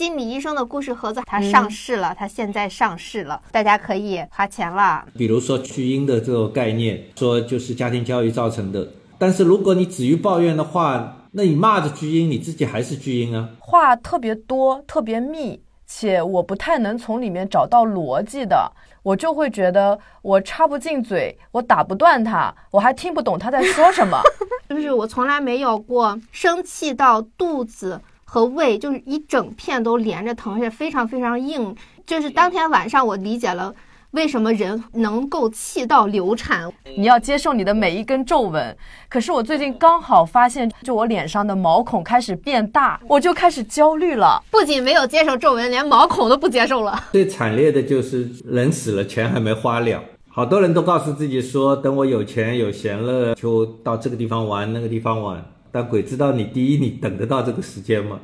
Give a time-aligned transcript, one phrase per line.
[0.00, 5.04] 心理医生的故事盒子它上市了，它现在上市了，大家可以花钱了。
[5.14, 8.88] 比如说巨婴的这个概念，说就是家庭教育造成的。
[9.18, 13.50] 但是如果你止于抱怨的话，那你骂着巨婴，你自己还是巨婴啊。
[13.58, 18.72] 话特别多，特别密，且我不太能从里面找到逻辑的，
[19.02, 24.18] 我就会觉得我插不进嘴，我打不断他，我还听不懂他在说什么。
[24.70, 28.00] 就是我从来没有过生气到肚子
[28.32, 31.74] 和胃，就是一整片都连着疼，而且非常非常硬。
[32.06, 33.74] 就是当天晚上，我理解了
[34.12, 36.70] 为什么人能够气到流产。
[36.96, 38.76] 你要接受你的每一根皱纹。
[39.08, 44.40] 可是我最近刚好发现，就我脸上的毛孔开始变大，我就开始焦虑了。
[44.48, 47.02] 不仅没有接受皱纹，连毛孔都不接受了。
[47.10, 50.00] 最惨烈的就是人死了，钱还没花了。
[50.28, 55.44] 好多人都告诉自己说，等我有钱有闲了，就到这个地方玩，那个地方玩。
[55.72, 58.20] 但鬼知道你第一，你等得到这个时间吗？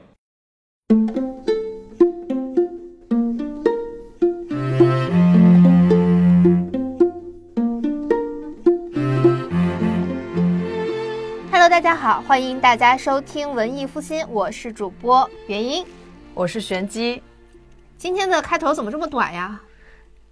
[11.68, 15.84] 大家好，欢迎大家收听文艺复兴，我是主播元英，
[16.32, 17.22] 我是玄机。
[17.98, 19.60] 今天的开头怎么这么短呀？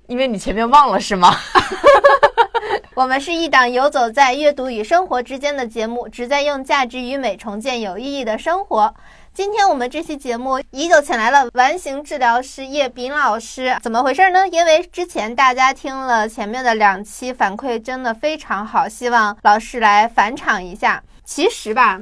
[0.06, 1.31] 因为你前面忘了是吗？
[2.95, 8.95] 我们是一档游走在阅读与生活之间的节目，旨在用价值与美重建有意义的生活。
[9.33, 14.47] 今天我们这期节目依旧请来了完形治疗师叶斌老师，怎么回事呢？
[14.48, 21.03] 因为之前大家听了前面的两期，反馈真的非常好，希望老师来返场一下。
[21.25, 22.01] 其实吧，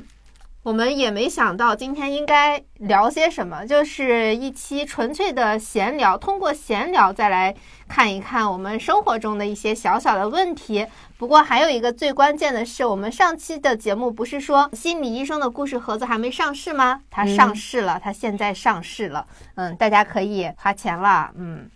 [0.63, 6.17] 我们也没想到今天应该聊些什么，就是一期纯粹的闲聊。
[6.17, 7.53] 通过闲聊再来
[7.89, 10.87] 看一看我们生活中的一些小小的问题。
[11.19, 17.01] 不过还有一个最关键的是，我们上期的节目不是说心理医生的故事盒子还没上市吗？
[17.11, 19.27] 它上市了，它现在上市了。
[19.57, 21.31] 嗯，大家可以花钱了。
[21.35, 21.69] 嗯。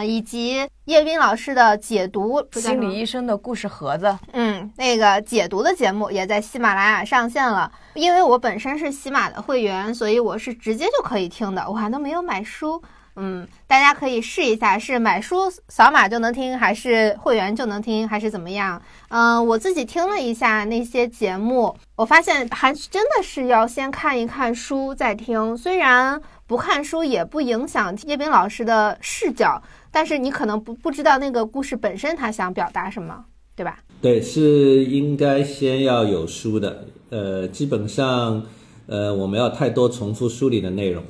[0.00, 7.70] 以及叶斌老师的解读《心理医生的故事盒子》，嗯，那个解读的节目也在喜马拉雅上线了。
[7.94, 12.80] 因为我本身是喜马的会员，所以我是直接就可以听的，我还都没有买书。
[13.16, 18.80] 嗯，大家可以试一下，是买书扫码就能听，还是会员就能听，还是怎么样？
[19.08, 25.56] 嗯，我自己听了一下那些节目，我发现还真的是要先看一看书再听。
[25.56, 29.60] 虽然不看书也不影响叶斌老师的视角。
[29.96, 33.24] 但是你可能不不知道那个故事本身他想表达什么，
[33.56, 33.78] 对吧？
[34.02, 36.84] 对，是应该先要有书的。
[37.08, 38.42] 呃，基本上，
[38.88, 41.02] 呃，我们要太多重复书里的内容。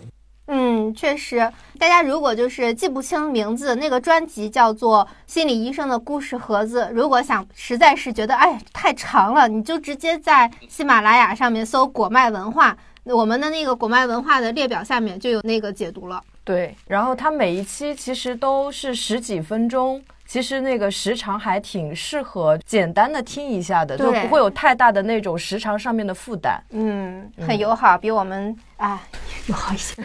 [0.47, 1.39] 嗯，确实，
[1.81, 6.83] 大家如果就是记不清名字，那个专辑叫做《心理医生的故事盒子》。
[6.93, 16.23] 如果想实在是觉得哎太长了，你就直接在喜马拉雅上面搜“果麦文化”，我们的那个果麦文化的列表下面就有那个解读了。
[16.47, 26.63] 对，然后它每一期其实都是十几分钟，其实那个时长还挺适合简单的听一下的，就不会有太大的那种时长上面的负担。
[26.71, 29.03] 嗯，很友好，比我们啊
[29.49, 30.01] 友好一些。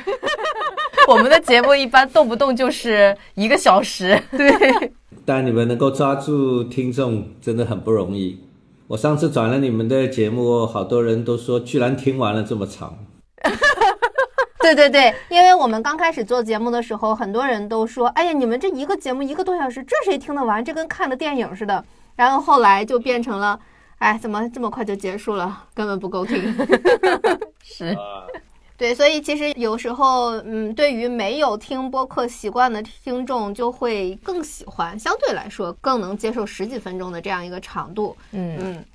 [1.08, 4.20] 我们的节目一般动不动就是一个小时。
[4.36, 4.92] 对，
[5.24, 8.40] 但你们能够抓住听众真的很不容易。
[8.88, 12.98] 我上次转了你们的节目，好多人都说居然听完了这么长。
[14.64, 20.64] 对对对，因为我们刚开始做节目的时候，很多人都说：“哎呀，你们这一个节目一个多小时，这谁听得完？
[20.64, 21.84] 这跟看了电影似的。”
[22.16, 23.60] 然后后来就变成了
[23.98, 25.66] ：“哎，怎么这么快就结束了？
[25.74, 26.56] 根本不够听。
[27.64, 27.98] ”是，
[28.78, 38.16] 对，所以其实有时候，嗯，对于没有听播客习惯的听众，就会更喜欢，相对来说更能接受十几分钟的这样一个长度。
[38.32, 38.86] 嗯嗯。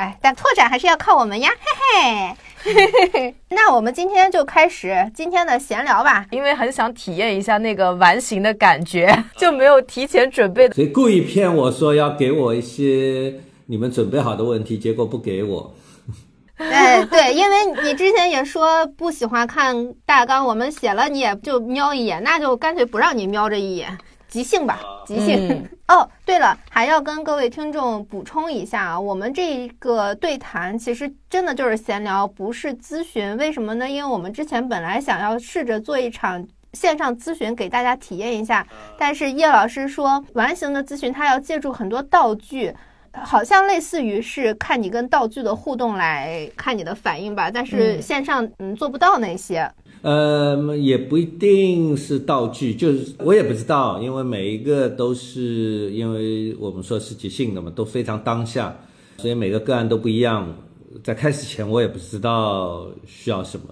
[0.00, 1.50] 哎，但拓展还是要靠我们呀，
[1.92, 3.34] 嘿嘿。
[3.50, 10.70] 那我们今天就开始今天的闲聊吧，因为很想体验一下那个完形的感觉， 就没有提前准备。
[10.70, 13.34] 所以故意骗我说要给我一些
[13.66, 15.74] 你们准备好的问题，结果不给我。
[16.56, 23.98] 哎，对，因为你之前也说不喜欢看大纲，我们写了你也就瞄一眼，那就干脆不让你瞄这一眼。
[24.30, 25.68] 即兴吧，即兴。
[25.88, 33.36] 哦，对了，还要跟各位听众补充一下啊，我们这个对谈其实真的就是闲聊，不是咨询。
[33.36, 33.90] 为什么呢？
[33.90, 38.64] 因为我们之前本来想要试着做一场线上咨询，给大家体验一下，
[38.96, 42.72] 但是叶老师说完形的咨询他要借助很多道具，
[43.12, 49.68] 好像类似于是看你跟道具的互动来看你的反应吧，但是线上嗯做不到那些。
[50.02, 58.74] 呃，也不一定是道具，就是我也不知道，因为每一个都是因为我们说是即兴的嘛，都非常当下，
[59.18, 60.56] 所以每个个案都不一样。
[61.04, 63.66] 在开始前我也不知道需要什么，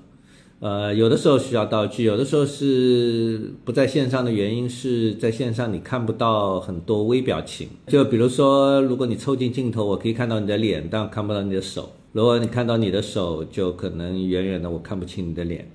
[0.61, 7.69] 呃，有的时候需要道具，有的时候是不在线上的原因是在线上你看不到很多微表情。
[7.89, 11.91] 就比如说，如果你凑近镜头，我可以看到你的脸，但看不到你的手。
[12.13, 15.69] 如果你看到你的手，就可能远远的我看不清你的脸。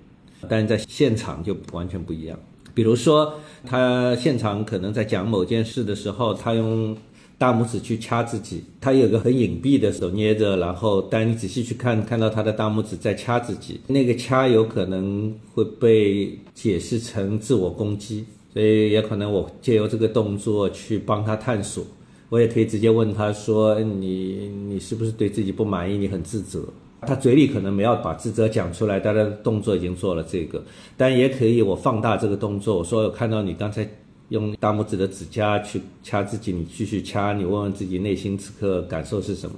[0.49, 2.37] 但是在现场就完全不一样。
[2.73, 3.33] 比如说，
[3.65, 6.95] 他现场可能在讲某件事的时候，他用。
[7.35, 18.23] 大拇指去掐自己，他有个很隐蔽的手捏着，然后当你仔细去看，看到他的大拇指在掐自己，那个掐有可能会被解释成自我攻击，
[18.53, 21.83] 所以也可能我借由这个动作去帮他探索。
[22.29, 25.97] 我也可以直接问他说：“你你是不是对自己不满意？
[25.97, 26.63] 你很自责？”
[27.05, 30.63] 他嘴里可能没有把自责讲出来，但他动作已经做了这个。
[30.97, 33.87] 但也可以我放大这个动作，我说我看到你刚才。
[34.29, 39.55] 用大拇指的指甲去掐自己，你继续掐，你问问自己内心此刻感受是什么，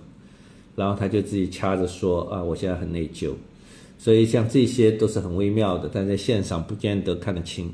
[0.76, 3.34] 然后他就自己掐着说啊，我现在很内疚。
[3.98, 7.72] 所以像这些都是很微妙的，但在线上不见得看得清。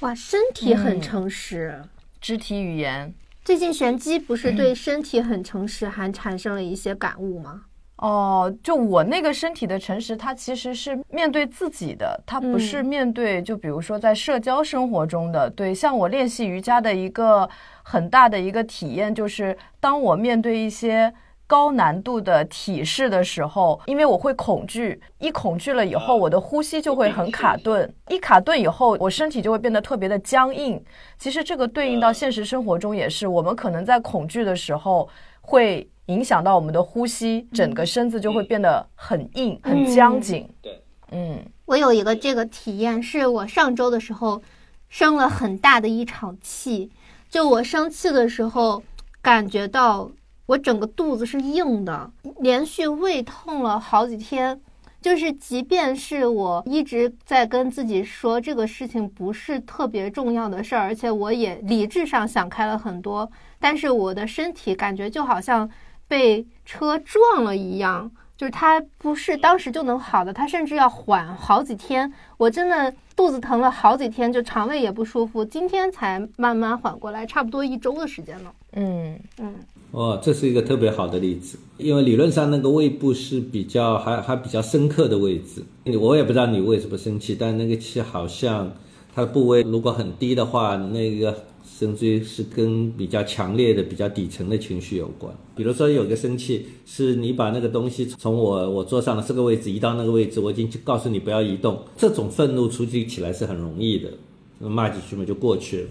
[0.00, 1.80] 哇，身体很诚实，
[2.20, 3.14] 肢体语言。
[3.42, 7.62] 最近玄机不是对身体很诚实，还产生了一些感悟吗？
[8.04, 15.48] 哦，就我那个身体的诚实，它其实是面对自己的，它不是面对，就比如说在社交生活中的。
[15.48, 17.48] 对，像我练习瑜伽的一个
[17.82, 21.10] 很大的一个体验，就是当我面对一些
[21.46, 30.78] 高难度的体式的时候，因为我会恐惧，一恐惧了以后，我的呼吸就会很卡顿，一卡顿以后，我身体就会变得特别的僵硬。
[31.16, 35.08] 其实这个对应到现实生活中也是，我们可能在恐惧的时候
[35.40, 35.88] 会。
[36.06, 40.46] 影响到我们的呼吸，整个身子就会变得很硬、很僵紧。
[40.60, 44.42] 对，嗯，我有一个这个体验，是我上周的时候
[44.90, 46.90] 生了很大的一场气。
[47.30, 48.82] 就我生气的时候，
[49.22, 50.10] 感觉到
[50.44, 54.60] 我整个肚子是硬的，连续胃痛了好几天。
[55.00, 65.70] 就是即便是我一直在跟自己说这个事情不是特别重要的事儿，而且我也理智上想开了很多，但是我的身体感觉就好像。
[66.08, 72.12] 被车撞了一样，就是他不是当时就能好的，他甚至要缓好几天。
[72.36, 78.52] 我真的肚子疼了好几天，就肠胃也不舒服，今天才慢慢缓过来，差不多一周的时间了。
[78.72, 79.54] 嗯嗯，
[79.92, 85.64] 哦，这是一个特别好的例子，因为理论上那个胃部是比较还还比较深刻的位置。
[85.98, 88.72] 我也不知道你为什么生气，但那个气好像
[89.14, 91.44] 它的部位如果很低的话，那个。
[91.76, 95.34] 甚至是跟比较强烈的、比较底层的情绪有关。
[95.56, 101.82] 比如说，有个生气，是你把那个东西从我我桌上的这个位置移到那个位置，我已经告诉你不要移动。
[101.96, 105.88] 这种愤怒处理起来是很容易的，骂几句嘛就过去了。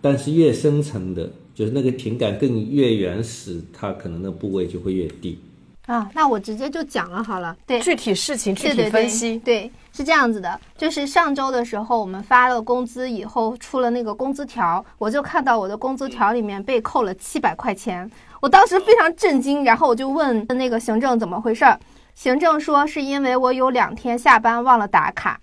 [0.00, 5.38] 但是越深层的，就是那个情感更越原始，它可能的部位就会越低。
[5.86, 7.56] 啊，那我直接就讲了好了。
[7.64, 9.38] 对，具体事情具体分析。
[9.38, 18.10] 对，是这样子的，就是上周的时候，我们发了工资以后，出了那个工资条，我就看到我的工资条里面被扣了七百块钱，
[18.40, 21.78] 我当时非常震惊，然后我就问那个行政怎么回事儿，
[22.14, 25.40] 行政说是因为我有两天下班忘了打卡。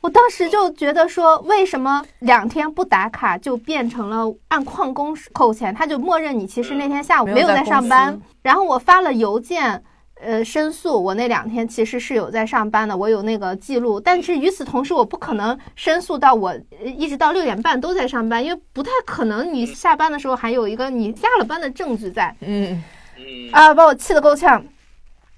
[0.00, 5.74] 我当时就觉得说，为什么两天不打卡就变成了按旷工扣钱？
[5.74, 8.18] 他就默认你其实那天下午没有在上班。
[8.42, 9.82] 然后我发了邮件，
[10.14, 14.00] 呃，申诉我那两天其实是有在上班的，我有那个记录。
[14.00, 19.52] 但是与此同时，我不可能申诉到我一直到六点半都在上班，因为不太可能。
[19.52, 22.34] 你下班的时候还有一个你下了班的证据在。
[22.40, 22.82] 嗯
[23.18, 24.64] 嗯啊，把我气得够呛。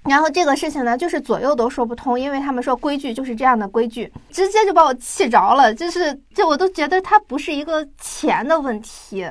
[0.05, 5.73] 然后这个事情呢，就是左右都说不通，因为他们说规矩就是这样的规矩，直接就把我气着了。
[5.73, 9.25] 就是这我都觉得它不是一个钱的问题，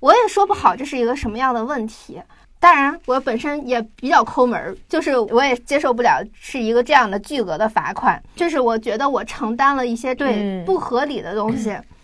[0.00, 2.20] 我也说不好这是一个什么样的问题。
[2.58, 11.74] 当然，我本身也比较抠门儿，就是我也接受不了是一个这样的巨额的罚款，就是我觉得我承担了一些对不合理的东西。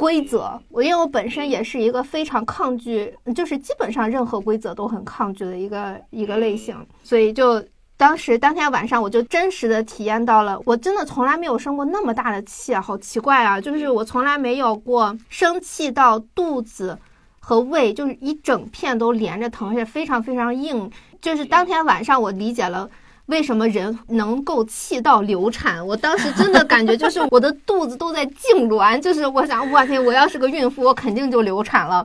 [0.00, 7.62] 规则，我因为我本身也是一个非常抗拒，就是基本上任何规则都很抗拒的一个一个类型，所以就
[7.98, 16.98] 当时当天晚上我就真实的体验到了，我真的从来没有生过那么大的气啊，好奇怪啊，就是我从来没有过生气到肚子
[17.38, 20.90] 和胃就是一整片都连着疼，而且非常非常硬，
[21.20, 22.88] 就是当天晚上我理解了。
[23.30, 25.86] 为什么人能够气到流产？
[25.86, 32.04] 我当时真的感觉就是我的肚子都在痉挛，就是我想，我天，我要是个孕妇，我肯定就流产了，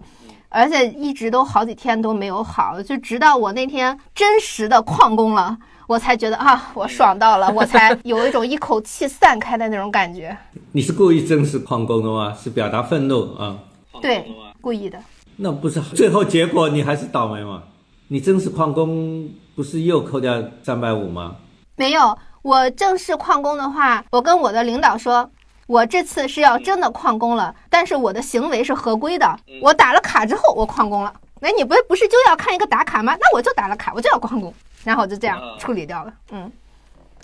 [0.50, 10.38] 而且一直都好几天都没有好，就直到我那天真实的旷工了，我才觉得啊，我爽到了，我才有一种一口气散开的那种感觉。
[10.74, 12.38] 你是故意真实旷工的吗？
[12.40, 13.58] 是表达愤怒啊？
[14.00, 14.26] 对，
[14.62, 15.00] 故意的。
[15.38, 17.64] 那不是最后结果你还是倒霉吗？
[18.08, 19.30] 你正式旷工。
[19.56, 21.38] 不是又扣掉三百五吗？
[21.78, 25.32] 没有，我正式旷工的话，我跟我的领导说，
[25.66, 29.40] 我这次是要真的旷工了，但是我的行为是合规的。
[29.62, 31.14] 我打了卡之后，我旷工了。
[31.40, 33.16] 那，你不不是就要看一个打卡吗？
[33.18, 36.14] 那我就打了卡，我就要旷工，然后就这样处理掉了。
[36.34, 36.52] 嗯，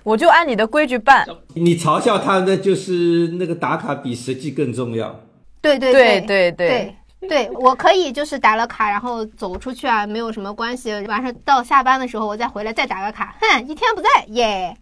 [0.05, 1.27] 我就按你的规矩办。
[1.53, 5.19] 你嘲笑他那就是那个打卡比实际更重要。
[5.61, 6.95] 对对对对对对，
[7.29, 10.91] 对我可以就是打了卡，然后走出去啊，没有什么关系。
[11.07, 14.75] 晚上到下班的时候，我再回来再打个卡，哼，一天不在，耶。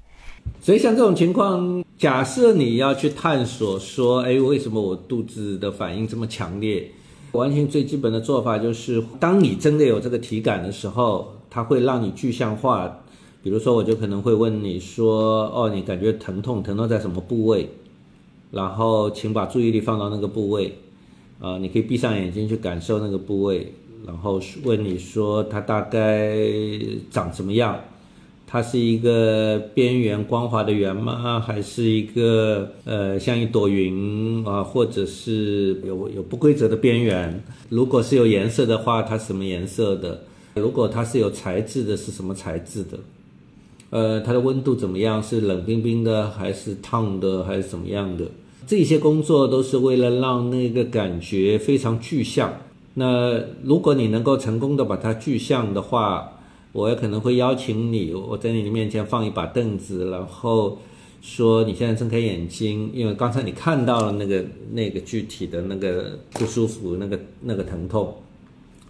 [0.61, 6.91] 所以像这种情况，假设你要去探索说，哎，为什么我肚子的反应这么强烈？
[7.33, 13.01] 完全最基本的做法就是，当你真的有这个体感的时候，它会让你具象化。
[13.41, 17.69] 比如说，我就可能会问你说，哦，你感觉疼痛，疼痛在什么部位？
[18.51, 20.77] 然后，请把注意力放到那个部位。
[21.39, 23.71] 啊，你可以闭上眼睛去感受那个部位，
[24.05, 26.37] 然后问你说它大概
[27.09, 27.79] 长什么样？
[28.51, 31.39] 它是一个边缘光滑的圆吗？
[31.39, 34.63] 还是一个呃像一朵云啊？
[34.63, 37.43] 或者是有有不规则的边缘？
[37.69, 40.21] 如果是有颜色的话，它什么颜色的？
[40.55, 42.97] 如果它是有材质的，是什么材质的？
[43.91, 45.21] 呃，它的温度怎么样？
[45.21, 48.25] 是冷冰冰的，还是烫的，还是怎么样的？
[48.69, 52.53] 这些工作都是为了让那个感觉非常具象。
[52.93, 53.33] 那
[53.63, 56.33] 如果你能够成功的把它具象的话，
[56.71, 60.77] 我也可能会邀请你，我在你的面前放一把凳子，然后
[61.19, 68.17] 说你现在睁开眼睛，因为刚才你看到了那个那个具体的那个不舒服，那个那个疼痛，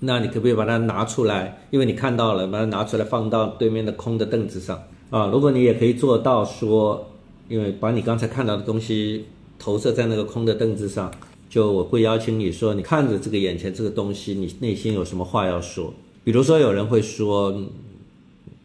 [0.01, 1.62] 那你可不可以把它拿出来？
[1.71, 4.77] 因为你看到了，把它拿出来放到对面的空的凳子上
[5.09, 5.27] 啊。
[5.27, 7.07] 如果你也可以做到说，
[7.48, 9.24] 因为把你刚才看到的东西。
[9.60, 11.13] 投射在那个空的凳子上，
[11.50, 15.94] 就我会邀请你说，你看着这个眼前这个东西，你内心有什么话要说？
[16.24, 17.62] 比如说有人会说，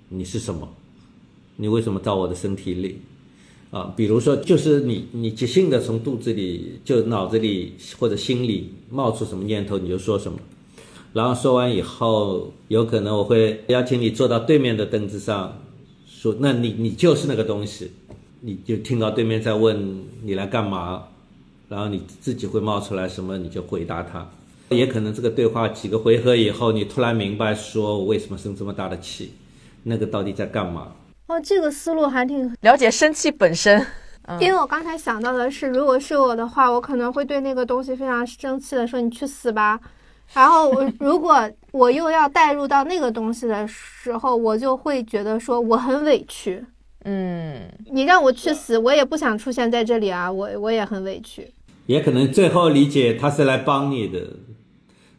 [0.08, 0.68] 你是什么？
[1.56, 3.00] 你为什么到我的身体里？
[3.70, 10.38] 啊，比如说就是你你即兴的从肚子里就脑子里或者心里冒出什么念头你就说什么，
[11.12, 15.60] 然后说完以后，有可能我会邀请你坐到对面的凳子上，
[16.06, 17.90] 说那你你就是那个东西。
[18.46, 21.04] 你就听到对面在问你来干嘛，
[21.66, 24.28] 然后你自己会冒出来什么，你就回答他。
[24.68, 29.32] 也可能这个对话几个回合以后，你突然明白说我为什么生这么大的气，
[29.84, 30.88] 那个到底在干嘛？
[31.28, 33.82] 哦，这个思路还挺 了解生气本身。
[34.38, 39.80] 因为我刚才想到的是，如果是我的话，我可能会对那个东西非常生气的说你去死吧。
[40.34, 46.62] 然后我如果我又要带入到那个东西的时候，我就会觉得说我很委屈。
[47.04, 50.32] 嗯，你让我去死，我也不想出现在这里啊！
[50.32, 51.52] 我我也很委屈。
[51.84, 54.26] 也可能最后理解他是来帮你的，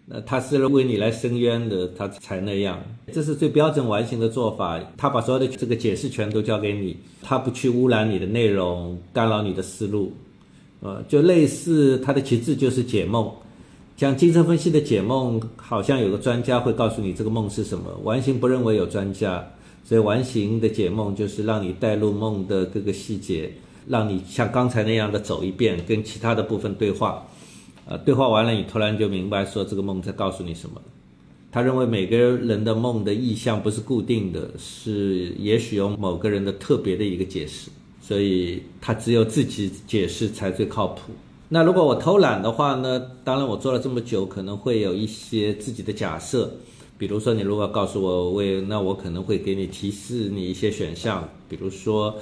[0.08, 2.82] 那他是为你来伸冤的，他才那样。
[3.13, 4.80] 这是最标准完形的做法。
[4.98, 10.12] 他把所有的这个解释权都交给你，他不去污染你的内容，干扰你的思路。
[10.80, 13.32] 呃，就类似他的旗帜就是解梦，
[13.96, 17.86] 像精神分析的解梦，好像有个专家会告诉你这个梦是什么。
[18.04, 19.48] 完形不认为有专家。
[19.86, 23.51] 所以完形的解梦就是让你带入梦的各个细节，
[23.88, 27.24] 让你像刚才那样的走一遍，跟其他的部分对话，
[27.86, 30.82] 呃，对话完了，你突然就明白说这个梦在告诉你什么。
[31.51, 37.70] 他认为每个人的梦的意象不是固定的，是也许有某个人的特别的一个解释，
[38.01, 41.12] 所以他只有自己解释才最靠谱。
[41.48, 43.00] 那如果我偷懒的话呢？
[43.24, 46.51] 当然我做了这么久，可能会有一些自己的假设。
[46.97, 52.15] 比如说，你如果告诉我为，那我可能会给你提示你一些选项，比如说，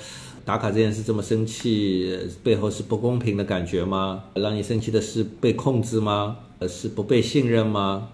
[0.43, 4.23] 打卡这件事这么生气，背后是不公平的感觉吗？
[4.33, 6.37] 让你生气的是被控制吗？
[6.57, 8.09] 呃，是不被信任吗？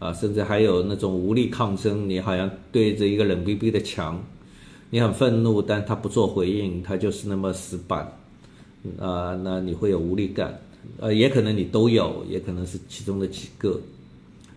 [0.00, 4.20] 啊，甚至还有那种无力抗争，你好像对着一个冷冰冰的墙，
[4.90, 8.18] 你很愤怒，但他不做回应，他就是那么死板，
[8.98, 10.60] 啊，那你会有无力感，
[10.98, 13.80] 呃，也可能你都有，也可能是其中的几个。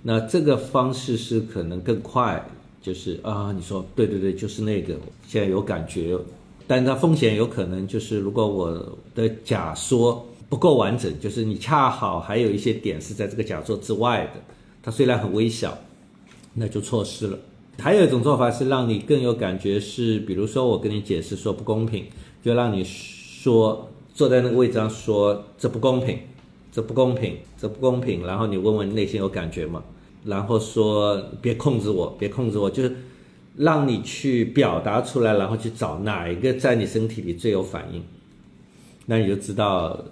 [0.03, 2.43] 那这个方式是可能更快，
[2.81, 4.93] 就是啊，你说对对对，就是那个，
[5.27, 6.17] 现在有感觉，
[6.65, 14.41] 但它风险有可能就是，如果我的假说不够完整，就是你恰好还有一些点是在这个假说之外的，
[14.81, 15.77] 它虽然很微小，
[16.53, 17.37] 那就错失了。
[17.79, 22.05] 还有一种做法是让你更有感觉，是比如说我跟你解释说不公平，
[22.43, 26.17] 就让你说坐在那个位置上说这不公平，
[26.77, 29.83] 这不公平，这不公平，然后你问问内心有感觉吗？
[30.23, 32.95] 然后说别控制我，别控制我，就是
[33.55, 38.03] 让你去表达出来，然后去找哪一个在你身体里最有反应，
[39.07, 40.05] 那你就知道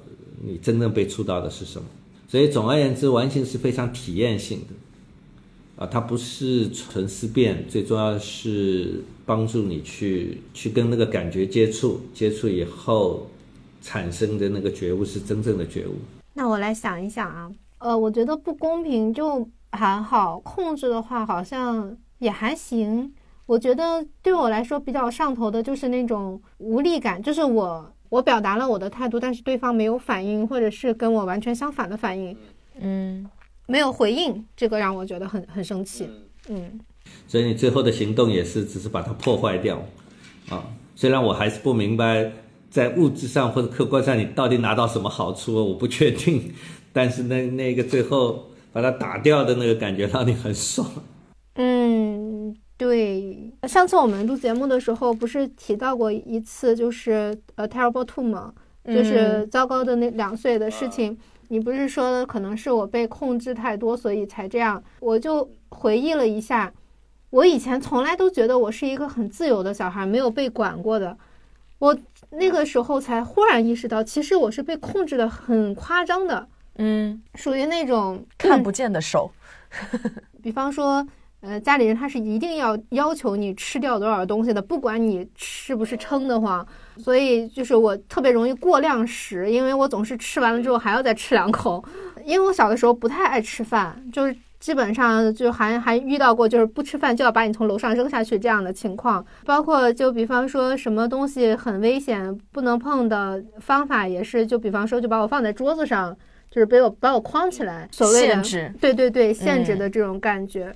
[0.43, 1.87] 你真正被触到的是什么。
[2.27, 13.29] 所以总而言之，完形是非常体验性的，啊，它不是纯思辨，最重要的是帮助你去去跟那个感觉接触，接触以后
[13.83, 15.93] 产生的那个觉悟是真正的觉悟。
[16.37, 17.49] 那我来想一想啊，
[17.79, 23.13] 呃，我觉得不公平就还好，控制的话好像也还行。
[23.45, 32.35] 我觉得对我来说比较上头的就是那种无力感，就是我我表达了我的态度，但是对方没有反应，或者是跟我完全相反的反应，
[32.79, 33.25] 嗯，
[33.67, 36.09] 没有回应，这个让我觉得很很生气。
[36.49, 36.79] 嗯，
[37.27, 39.81] 所以你最后的行动也是只是把它破坏掉，
[40.49, 40.63] 啊，
[40.95, 42.31] 虽然我还是不明白
[42.75, 46.53] 在物质上或者客观上你到底拿到什么好处，我不确定，
[46.91, 50.85] 但是那那个最后把它打掉的那个感觉让你很爽。
[51.53, 53.53] 嗯，对。
[53.65, 58.53] 上次我们录节目的时候，不是提到过一次，就是呃，terrible two 吗？
[58.83, 61.17] 就是糟糕的那两岁的事情。
[61.47, 64.83] 你不是说可能是我被控制太多，所以才这样？
[64.99, 66.73] 我就回忆了一下，
[67.29, 71.17] 我以前从来都觉得我是一个很自由的小孩，没有被管过的。
[71.77, 71.95] 我
[72.37, 79.31] 那个时候才忽然意识到，其实我是被控制的很夸张的，嗯，属于那种 看不见的手。
[80.41, 81.05] 比方说，
[81.41, 86.65] 呃，家里人他是一定要要求你吃掉多少东西的，不管你是不是撑得慌。
[86.97, 91.83] 所以就是我特别容易过量食，因为我总是吃完了之后还要再吃两口。
[92.23, 94.35] 因为我小的时候不太爱吃饭，就是
[94.65, 99.23] 基本上就还还遇到过就是不吃饭就要把你从楼上扔下去这样的情况。
[99.45, 106.17] 包括就比方说什么东西很危险不能碰的方法也是，就比方说就把我放在桌子上，
[106.49, 108.73] 就是被我把我框起来，所谓的限制。
[108.81, 110.73] 对对对，限制的这种感觉。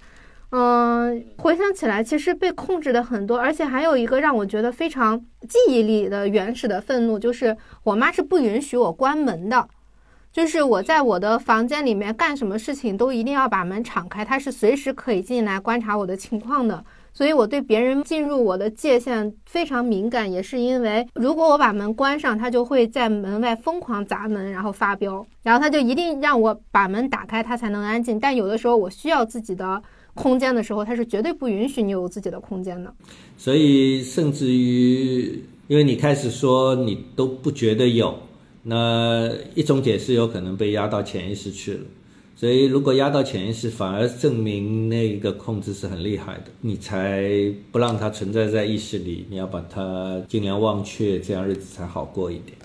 [0.52, 9.68] 嗯，回想起来，其实被控制的很多，而且还有一个让我觉得非常记忆里的原始的愤怒，就是我妈是不允许我关门的，
[10.40, 16.82] 就是我在我的房间里面干什么事情都一定要把门敞开，她是随时可以进来观察我的情况的，
[17.14, 29.84] 所以我对别人进入我的界限非常敏感，也是因为如果我把门关上，她就会在门外疯狂砸门，然后发飙，然后她就一定让我把门打开，她才能安静，但有的时候我需要自己的。
[30.16, 32.94] 空间的时候，他是绝对不允许你有自己的空间的。
[33.38, 38.18] 所以，甚至于，因为你开始说你都不觉得有，
[38.64, 41.80] 那一种解释有可能被压到潜意识去了。
[42.36, 52.58] 所以，如果压到潜意识，反而证明那个控制是很厉害的，你才不让它存在在意识里，你要把它尽量忘却，这样日子才好过一点。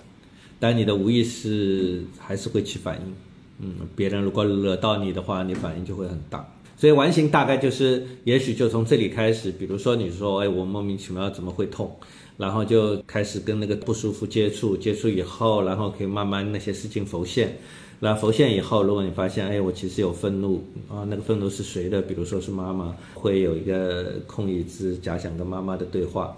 [0.59, 3.13] 但你的无意识还是会起反应。
[3.59, 6.49] 嗯，别人如果惹到你的话，你反应就会很大。
[6.77, 11.93] 所以完形大概就是，也许就从这里开始，比如说你说，哎，我莫名其妙怎么会痛，
[12.37, 17.57] 然后就开始跟那个不舒服接触，接触以后，然后可以慢慢那些事情浮现，
[17.99, 22.01] 那浮现以后，如果你发现，哎，我其实有愤怒啊，那个愤怒是谁的？
[22.01, 26.35] 比如说是妈妈，会有一个空椅子，假想跟妈妈的对话。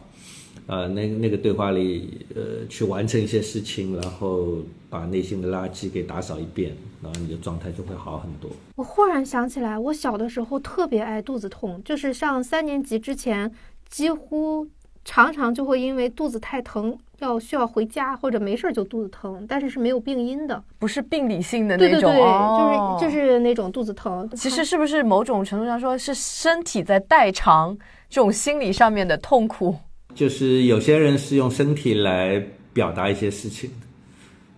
[0.66, 4.58] 啊，那那个对话里，呃，去完成一些事情，然后
[4.90, 8.52] 把内心的垃圾给打扫一遍，然后你的状态就会好很多。
[8.76, 13.50] 我忽然想起来，我小的时候特别爱肚子痛，就是上三年级之前，
[13.88, 14.68] 几乎
[15.08, 24.30] 常常就会因为肚子太疼，要需要回家，或者没事儿就肚子疼，但是是没有病因的，不是病理性的那种，对对对，就是就是那种肚子疼。
[24.36, 27.76] 其实是不是某种程度上说是身体在代偿
[28.10, 29.74] 这种心理上面的痛苦？
[30.14, 33.72] 就是有些人是用身体来表达一些事情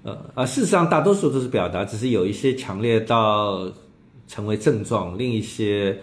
[0.03, 3.71] 的，呃啊，事实上大多数都是表达，只是有一些强烈到
[4.27, 5.95] 成为症状，另一些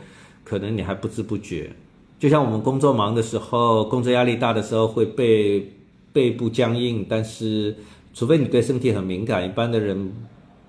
[0.44, 1.68] 可能你还不知不觉。
[2.18, 5.72] 就像我们工作忙的时候，工作压力大的时候会背
[6.12, 7.76] 背部僵硬，但是
[8.14, 10.12] 除非你对身体很敏感，一般的人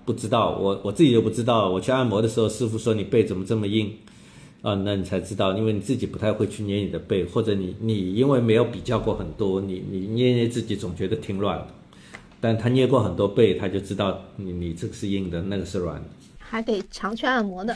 [0.04, 0.58] 不知道。
[0.58, 3.90] 我我自己就不知道，我去按摩的时候，师傅说你背怎么这么硬。
[4.60, 11.68] 啊，那你才知道，因为你自己不太会去捏你的背，或者你你因为没有比较过很多，你你捏捏自己总觉得挺软的，
[12.40, 16.08] 但他捏过很多背，他就知道你你这个是硬的，那个是软的，
[16.40, 17.72] 还得常去按摩的。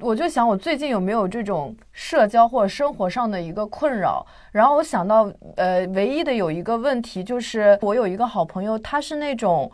[0.00, 4.24] 我就想，我最近有没有这种社交或者生活上的一个困扰？
[4.52, 9.70] 然后我想到，呃，唯一的有一个问题就是，我有一个好朋友，他是那种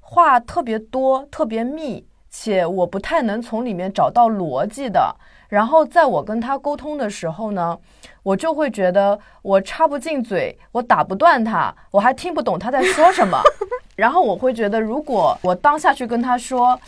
[0.00, 2.04] 话特别多、特别密。
[2.30, 5.16] 且我不太能从里面找到逻辑的，
[5.48, 7.76] 然后在我跟他沟通的时候呢，
[8.22, 13.40] 我就会觉得我插不进嘴，我打不断他，我还听不懂他在说什么。
[13.96, 16.78] 然后我会觉得，如果我当下去跟他说，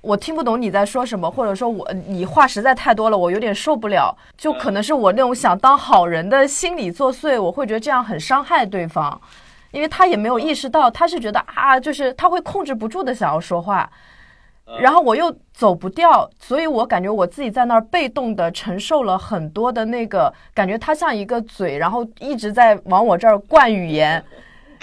[0.00, 9.20] 我听不懂你在说什么，或者说我你话实在太多了，我有点受不了，就可能是我那种想当好人的心理作祟，我会觉得这样很伤害对方，
[9.72, 13.90] 因为他也没有意识到，他是觉得啊，就是他会控制不住的想要说话。
[14.78, 24.24] 然后我又走不掉，所以我感觉我自己在那儿被动的承受了很多的那个感觉，他像一个嘴，然后一直在往我这儿灌语言，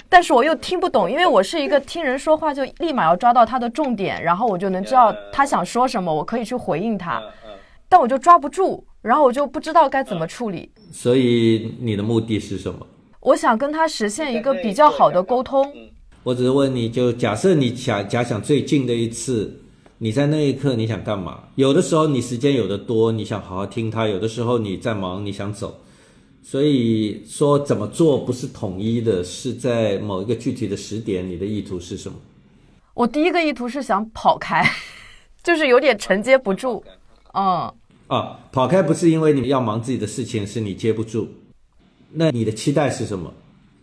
[0.08, 7.22] 但是我又听不懂，因为我是一个听人说话就立马要抓到他的重点，然后我就能知道他想说什么，我可以去回应他，
[7.88, 10.70] 但我就抓不住，然后我就不知道该怎么处理。
[10.90, 12.86] 所以你的目的是什么？
[13.20, 15.70] 我想跟他实现一个比较好的沟通。
[16.22, 19.60] 我只是问你，就假设你想假想最近的一次，
[19.98, 21.40] 你在那一刻你想干嘛？
[21.54, 25.80] 有的时候你时间有的多，你想好好听他；有的时候你在忙，你想走。
[26.50, 32.16] 所以说怎么做不是统一的，是在某一个具体的时点，你的意图是什么？
[32.94, 34.66] 我第一个意图是想跑开，
[35.44, 36.82] 就是有点承接不住。
[37.34, 37.70] 嗯，
[38.06, 41.28] 啊，跑开不是因为你要忙自己的事情，是你接不住。
[42.12, 43.30] 那你的期待是什么？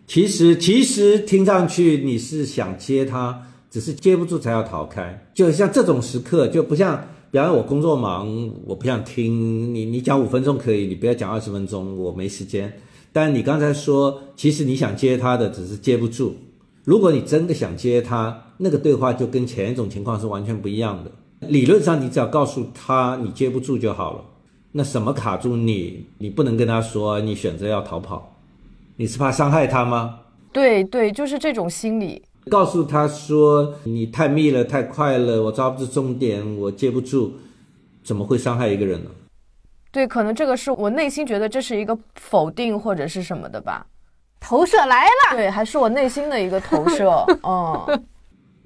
[0.08, 5.23] 其实，其实听上去你是想接他，只是接不住才要逃开。
[5.36, 12.71] 就像这种时刻，就不像，比方说我工作忙，我不想听你，你讲五分钟可以，你不要讲二十分钟，我没时间。
[13.12, 16.34] 但你刚才说，其实你想接他的，只是接不住。
[16.86, 21.12] 如果你真的想接他，那个对话就跟前一种情况是完全不一样的。
[21.50, 24.24] 理论上，你只要告诉他你接不住就好了。
[24.71, 26.06] 那什么卡住你？
[26.19, 28.38] 你不能跟他说你选择要逃跑，
[28.95, 30.19] 你是怕伤害他吗？
[30.54, 32.21] 对对，就是这种心理。
[32.50, 37.34] 告诉他说你太密了，太快了，我抓不住重点，我接不住，
[38.04, 39.10] 怎么会伤害一个人呢？
[39.92, 43.86] 对，可能这个是我内心觉得这是一个否定或者是什么的吧。
[44.40, 47.26] 投射来了，对，还是我内心的一个投射。
[47.44, 48.04] 嗯，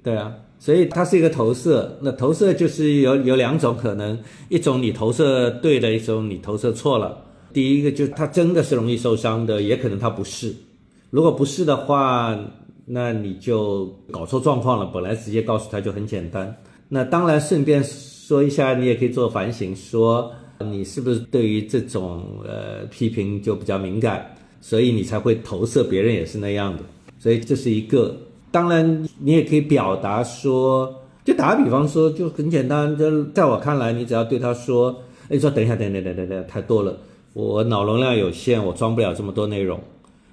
[0.02, 0.34] 对啊。
[0.58, 4.18] 所以它是一个投射，那投射就是有有两种可能，
[4.50, 7.24] 一种你投射对了，一种你投射错了。
[7.54, 10.54] 第一个就是他真的是容易受伤的，也可能他不是。
[11.08, 12.38] 如果不是的话，
[12.92, 14.86] 那你就搞错状况了。
[14.86, 16.54] 本来直接告诉他就很简单。
[16.88, 26.82] 那当然顺便说一下，你也可以做反省，说你是不是对于这种呃批评就比较敏感，所以你才会投射别人也是那样的。
[27.18, 28.16] 所以这是一个。
[28.52, 30.92] 当然，你也可以表达说，
[31.24, 32.98] 就打个比方说，就很简单。
[32.98, 35.00] 就在我看来，你只要对他说
[35.30, 36.98] ：“哎，说等一下，等等等等等，太多了，
[37.32, 39.78] 我脑容量有限，我装不了这么多内容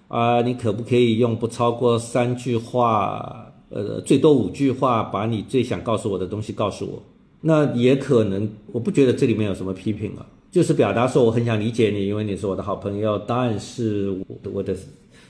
[0.08, 0.42] 啊。
[0.42, 7.04] 你可不可以用不超过三句话，呃，最多五句话，把你最想告诉我的东西告诉我？
[7.42, 14.16] 那也可能，我不觉得这里面有什么批评啊，就是表达说我很想理解你，因为你是我的好朋友，但是
[14.52, 14.76] 我的。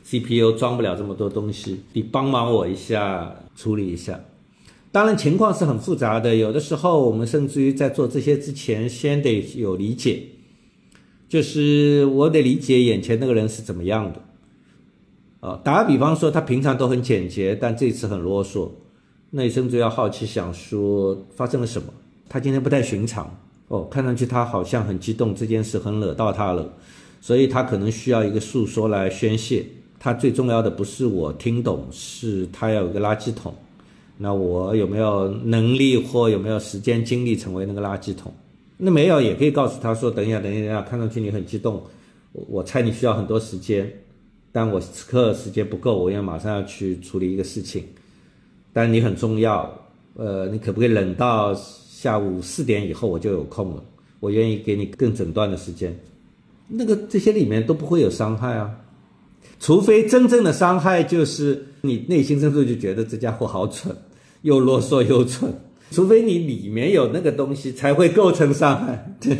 [0.09, 4.17] CPU 装不了这么多东西，你帮忙我一下处理一下。
[4.89, 10.23] 当然情况是很复杂的，有的时候我们甚至于在做这些之前，先得有理解，
[11.27, 14.21] 就是我得理解眼前那个人是怎么样的。
[15.63, 18.69] 打个比方说，他平常都很简洁，但这次很啰嗦，
[19.29, 21.93] 那你甚至要好奇想说发生了什么？
[22.27, 23.29] 他今天不太寻常
[23.67, 26.67] 哦，看上去他好像很激动，这件事很惹到他了，
[27.21, 29.65] 所以他可能需要一个诉说来宣泄。
[29.99, 33.53] 他最重要的不是我听懂，是他要有个垃圾桶。
[34.17, 38.33] 那我有没有能力或有没有时间精力成为那个垃圾桶？
[38.77, 41.81] 那没有也可以告诉他说：“等一下，等一下，看上去你很激动，
[42.31, 43.91] 我猜你需要很多时间，
[44.51, 47.83] 但我此刻时间不够，我要马上要去处理一个事情。
[48.73, 49.71] 但你很重要，
[50.15, 53.83] 呃，你可不可以冷到下午四点以后我就有空了？
[54.19, 55.97] 我愿意给你更整段的时间。
[56.67, 58.71] 那个这些里面都不会有伤害啊。”
[59.59, 63.95] 除非真正的伤害就是你内心深处就觉得这家伙好蠢，
[64.43, 65.51] 又啰嗦又蠢。
[65.89, 69.15] 除非你里面有那个东西，才会构成伤害。
[69.19, 69.35] 对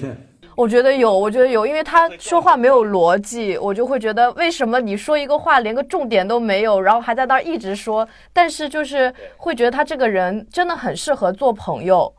[0.58, 8.08] 我觉得有，我觉得有，因为他说话没有逻辑，我就会觉得为什么你说一个话连个重点都没有，然后还在那儿一直说。
[8.34, 12.12] 但是就是会觉得他这个人真的很适合做朋友，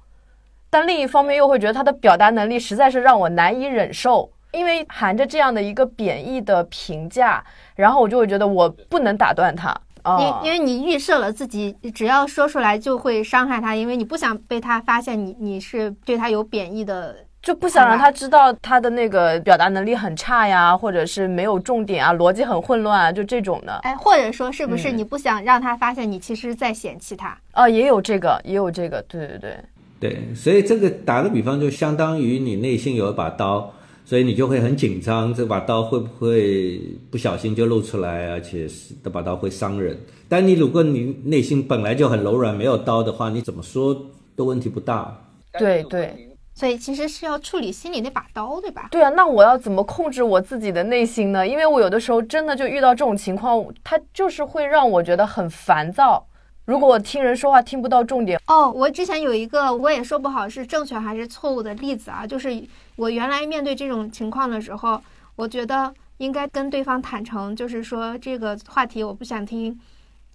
[0.70, 4.30] 但另一方面又会觉得他的表达能力实在是让我难以忍受。
[4.52, 9.76] 因为含着这样的一个贬义的评价，然后我就会觉得我不能打断他。
[10.20, 23.80] 因因为你预设了自己只要说出来就会伤害他，因为你不想被他发现你你是对他有贬义的，就不想让他知道他的那个表达能力很差呀，或者是没有重点啊，逻辑很混乱啊，就这种的。
[23.82, 27.38] 哎，或者说是不是你不想让他发现你其实在嫌弃他？
[27.52, 29.56] 啊，也有这个，也有这个，对对对
[30.00, 33.72] 对，所以这个打个比方，就相当于你内心有一把刀。
[34.04, 38.30] 所以你就会很紧张，这把刀会不会不小心就露出来？
[38.30, 39.94] 而且是这把刀会伤人。
[40.30, 43.94] 但你如果你内心本来就很柔软，没有刀的话，你怎么说
[44.34, 45.14] 都问题不大。
[45.58, 46.27] 对对，
[46.58, 48.88] 所以其实是要处理心里那把刀，对吧？
[48.90, 51.46] 对啊，那我要怎么控制我自己的内心呢？
[51.46, 56.26] 因为我有的时候真的就遇到这种情况，它就是会让我觉得很烦躁。
[56.64, 62.60] 如果我听人说话听不到重点，哦，我之前有一个我也说不好是正确还是错误的例子啊，就是
[62.96, 65.00] 我原来面对这种情况的时候，
[65.36, 69.78] 我觉得应该跟对方坦诚，就是说这个话题我不想听，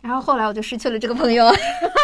[0.03, 1.49] 然后后来我就失去了这个朋友。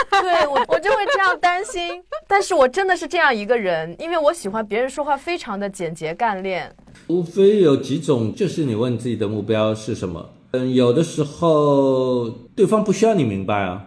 [0.09, 6.73] 对我我就会这样担心，但是我真的是这样一个人，因为我喜欢别人说话非常的简洁干练。
[7.07, 10.29] 无非有几种，就是你问自己的目标是什么。
[10.51, 13.85] 嗯，有的时候对方不需要你明白啊。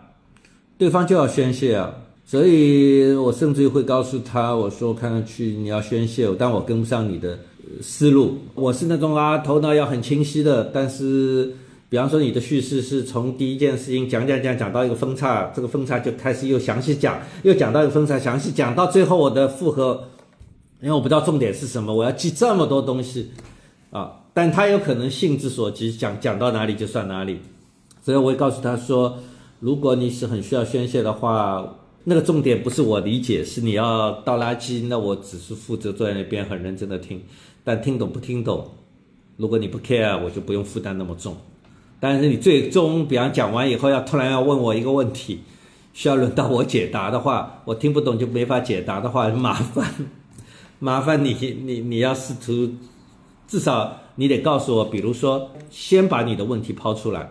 [0.79, 1.95] 对方就要宣泄啊，
[2.25, 7.39] 所以我甚至于会告诉他，我说看上去你要宣泄，但我跟不上你的
[7.81, 8.39] 思路。
[8.55, 11.55] 我是那种啊，头脑要很清晰的，但是
[11.93, 20.09] 比方说你的叙事是从第一件事情讲讲讲讲到一个分叉，这个分叉就开始又详细讲，又讲到一个分叉，详细讲到最后我的复合，
[20.81, 23.33] 因为我不知道重点是什么，我要记这么多东西
[23.91, 27.41] 啊，但他有可能性之所及，讲讲到哪里就算哪里，
[28.03, 29.19] 所以我会告诉他说。
[29.61, 37.23] 如果你是很需要宣泄的话，那个重点不是我理解，是你要倒垃圾，那我只是负责坐在那边很认真的听，
[37.63, 38.67] 但听懂不听懂，
[39.37, 41.37] 如果你不 care，我就不用负担那么重。
[42.05, 45.39] 但是你最终，比方讲完以后要突然要问我一个问题，
[45.93, 49.89] 需要轮到我解答的话，我听不懂就没法解答的话，麻烦
[50.81, 51.33] 麻烦你
[51.65, 52.73] 你你要试图，
[53.47, 57.31] 至少你得告诉我，比如说先把你的问题抛出来。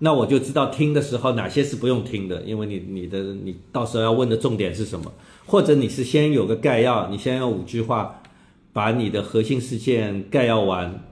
[0.00, 5.10] 那我就知道听的时候哪些是不用听的，因为你你的你到时候要问的重点是什么，
[5.46, 8.20] 或者你是先有个概要，你先用五句话
[8.74, 11.02] 把你的核心事件概要完，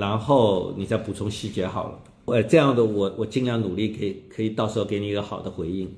[0.00, 1.98] 然后你再补充细节好了。
[2.24, 5.94] 呃，这样的我我尽量努力，可以可以到时候给你一个好的回应。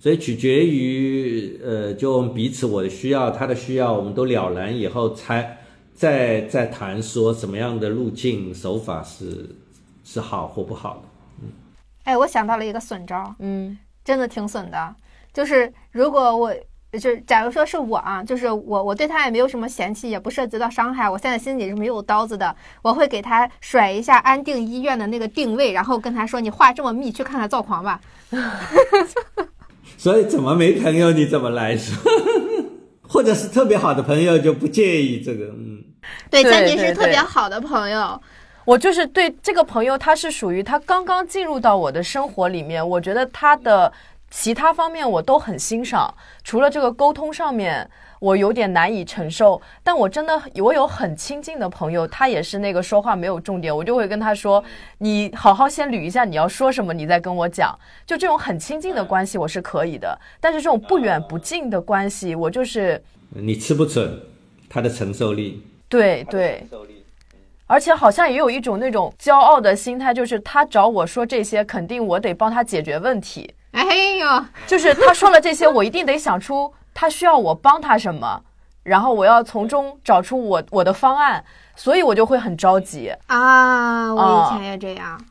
[0.00, 5.58] 所以取决于呃，就彼此我的需要，他的需要，我们都了然以后，才
[5.92, 9.56] 再再谈说什么样的路径手法是
[10.04, 11.02] 是好或不好的。
[11.42, 11.48] 嗯
[12.04, 14.94] 哎，我想到了一个损招，嗯，真的挺损的。
[15.32, 16.54] 就是如果我，
[16.92, 22.54] 就是假如说是我啊，就是我，我对他也没有什么嫌弃，也不涉及到伤害，我现在心里是没有刀子的。
[22.80, 28.00] 我会给他甩一下安定医院的那个定位，然后跟他说：“你话这么密，去看看躁狂吧。
[29.98, 31.94] ”所以怎么没朋友你怎么来说，
[33.06, 35.84] 或者是特别好的朋友就不介意这个，嗯，
[36.30, 38.18] 对，前提是特别好的朋友。
[38.64, 43.90] 我就是对这个朋友，他是属于他刚刚进入到我的生活里面，我觉得他的
[44.30, 46.12] 其他方面我都很欣赏，
[46.44, 47.88] 除了这个沟通上面
[48.20, 49.60] 我有点难以承受。
[49.82, 54.62] 但我真的我有很亲近的朋友，他也是那个说话没有重点，我就会跟他说
[54.98, 64.20] ：“你好好先捋一下你要说什么，你再跟我讲。”就这种很亲近的关系我是可以的，但是这种不远不近的关系，我就是你吃不准
[64.68, 65.64] 他的承受力。
[65.88, 66.66] 对对。
[67.66, 73.50] 而且好像也有一种那种骄傲的心态，就是他找我说这些，肯定我得帮他解决问题。
[73.72, 73.84] 哎
[74.18, 78.42] 呦，就是他说了这些，我一定得想出他需要我帮他什么，
[78.82, 81.44] 然后我要从中找出我我的方案，
[81.76, 84.12] 所以我就会很着急啊。
[84.14, 85.22] 我以前也这样。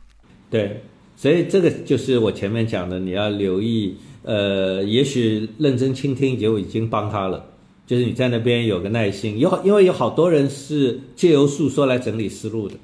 [0.50, 0.84] 对，
[1.16, 7.44] 所以这个就是我前面讲的，你要留意，呃，也许认真倾听就已经帮他了。
[7.86, 12.76] 就是你在那边有个耐心，有因为有好多人是借由诉说来整理思路的，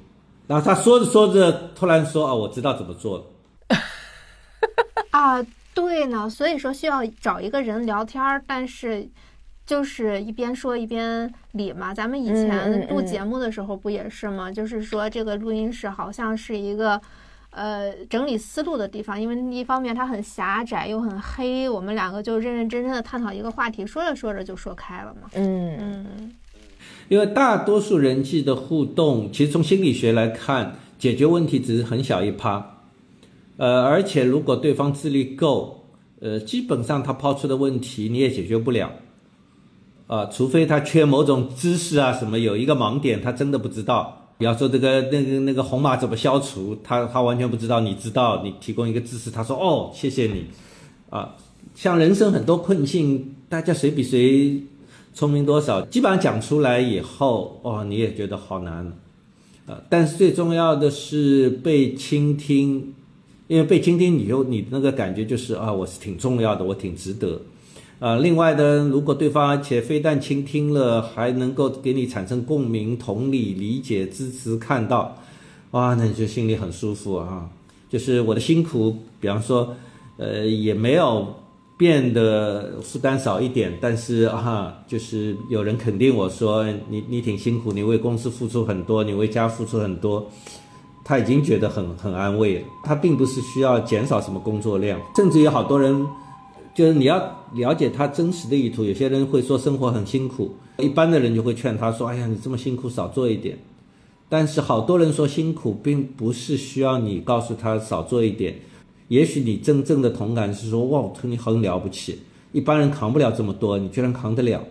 [0.46, 3.24] 然后他说着说着突然说啊，我知道怎么做了。
[5.14, 9.06] 啊，对呢，所以说需要找一个人聊天儿，但是
[9.64, 11.94] 就是一边说一边理嘛。
[11.94, 14.50] 咱们以前录节目的时候不也是吗？
[14.50, 17.00] 就是说这个录音室好像是一个。
[17.56, 25.30] 呃，整理思路的地方，因为一方面它很狭窄又很黑，我们两个就认认真真的探讨一个话题，说着说着就说开了嘛。
[25.34, 26.34] 嗯嗯。
[27.06, 32.73] 因为大多数人际的互动，其实从心理学来看，解决问题只是很小一趴。
[33.56, 35.84] 呃，而且如果对方智力够，
[36.20, 38.90] 呃，基本上他抛出的问题你也解决不了。
[40.06, 44.20] 啊，除非他缺某种知识啊什么，有一个盲点，他真的不知道。
[44.36, 50.44] 比方说这个那个那个红码怎么消除，他他完全不知道，你知道，你提供一个知识，他说哦，谢谢你，
[51.08, 51.34] 啊，
[51.74, 54.62] 像人生很多困境，大家谁比谁
[55.14, 58.92] 聪明多少，基本上讲出来以后，哦，你也觉得好难，
[59.66, 62.92] 啊，但是最重要的是被倾听，
[63.46, 67.40] 因为被倾听，你就你那个感觉就是啊，我是挺重要的，我挺值得。
[68.00, 75.16] 啊，另外呢，如果对方而且非但倾听了，还能够给你产生共鸣、同理、理解、支持、看到，
[75.70, 77.48] 哇，那你就心里很舒服啊。
[77.88, 79.74] 就是我的辛苦，比方说，
[80.16, 81.34] 呃，也没有
[81.78, 90.28] 变得负担少一点，但是啊，就是有人肯定我说，你你挺辛苦，你为公司付出很多，你为家付出很多，
[91.04, 92.64] 他已经觉得很很安慰了。
[92.82, 96.06] 他并不是需要减少什么工作量，甚至有好多人，
[96.74, 97.18] 就是你要
[97.52, 98.82] 了解他真实的意图。
[98.82, 103.58] 有些人会说生活很辛苦，一般的人就会劝他说：“哎呀，你这么辛苦，少做一点。”
[104.28, 108.56] 但是好多人说辛苦，并不是需要你告诉他少做一点。
[109.08, 112.18] 也许你真正的同感是说：“哇，我你很了不起，
[112.52, 114.64] 一般人扛不了这么多，你居然扛得了。”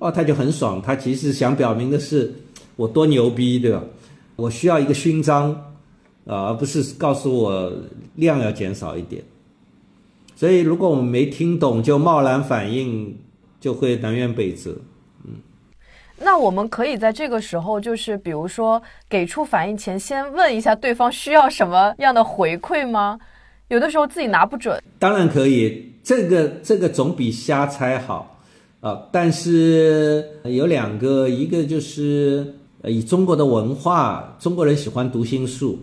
[0.00, 0.80] 哦，他就很爽。
[0.82, 2.34] 他其实想表明的是，
[2.76, 3.84] 我多牛逼，对吧？
[4.34, 5.65] 我需要一个勋章，
[6.26, 7.72] 啊，而不是告诉我
[8.16, 9.22] 量要减少一点。
[10.34, 13.16] 所以，如果我们没听懂就贸然反应，
[13.58, 14.76] 就会南辕北辙。
[15.24, 15.34] 嗯，
[16.18, 23.18] 那我们可以在这个时候，就是比如说给出反应前，先问一下对方需要什么样的回馈吗？
[23.68, 24.82] 有的时候自己拿不准。
[24.98, 28.34] 当然可以，这个这个总比瞎猜好。
[28.80, 35.80] 啊，但是有两个，一个就是以中国的文化，中国人喜欢读心术，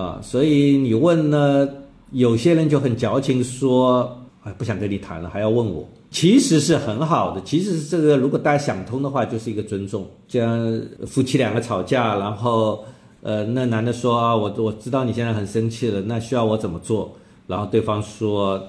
[0.00, 1.68] 啊，所以你问呢，
[2.12, 10.06] 有些人就很矫情说，哎，不想跟你谈了，还要问我，其实是很好的，其实是这个，如果大家想通的话，就是一个尊重。
[10.26, 12.82] 像夫妻两个吵架，然后
[13.20, 17.14] 呃，那男的说啊，我我知道你现在很生气了，那需要我怎么做？
[17.46, 18.62] 然后对方说，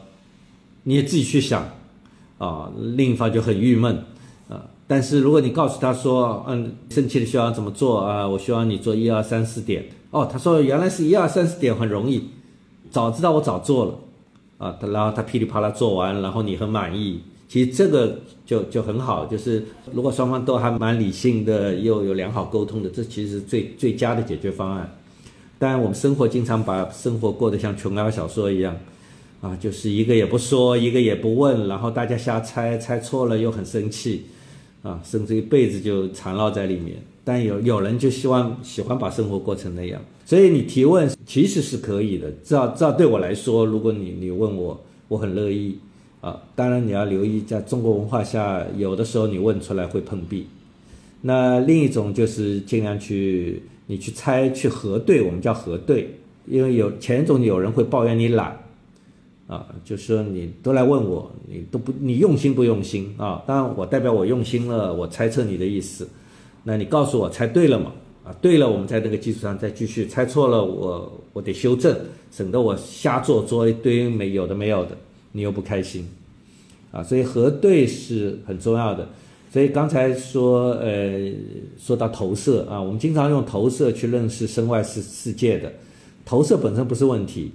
[0.84, 1.66] 你也自己去想。
[2.38, 4.04] 啊，另一方就很郁闷，
[4.92, 8.28] 但是如果你告诉他说，嗯，生气的需要怎么做啊？
[8.28, 9.86] 我希望你做一二三四点。
[10.10, 12.22] 哦，他说原来是一二三四点很容易，
[12.90, 13.94] 早知道我早做了，
[14.58, 24.94] 啊，他然后他噼里啪啦做完，然后你很满意，其实这个就就很好，就是如果双方都还蛮理性的，又有良好沟通的，这其实是最最佳的解决方案。
[25.58, 28.76] 但，我们生活经常把生活过得像琼瑶小说一样。
[29.40, 34.26] 啊，就是一个也不说，一个也不问，然后大家瞎猜，猜错了又很生气，
[34.84, 36.98] 啊，甚至一辈子就缠绕在里面。
[37.24, 42.32] 但有有人就希望喜欢把生活过成那样，所以你提问其实是可以的。
[42.44, 45.78] 这这对我来说，如果你你问我，我很乐意。
[46.22, 50.46] 啊，当然你要留意，在中国文化下，有的时候你问出来会碰壁。
[51.22, 58.56] 那另一种就是尽量去你去猜去核对，我们叫核对，因为有前一种有人会抱怨你懒。
[59.52, 63.44] 啊，就是说你都来问我，你都不，你用心不用心啊？
[63.46, 66.08] 当然，我代表我用心了，我猜测你的意思，
[66.64, 67.92] 那你告诉我猜对了嘛？
[68.24, 71.94] 啊，对了，我们在那个基础上再继续，猜错了，我我得修正，
[72.32, 74.96] 省得我瞎做做一堆没有的没有的，
[75.34, 76.08] 你又不开心，
[76.94, 79.06] 啊，所以核对是很重要的。
[79.52, 81.30] 所以刚才说，呃，
[81.78, 85.70] 说到投射啊，我们经常用投射去认识身外世世界的，
[86.24, 87.52] 投射本身不是问题。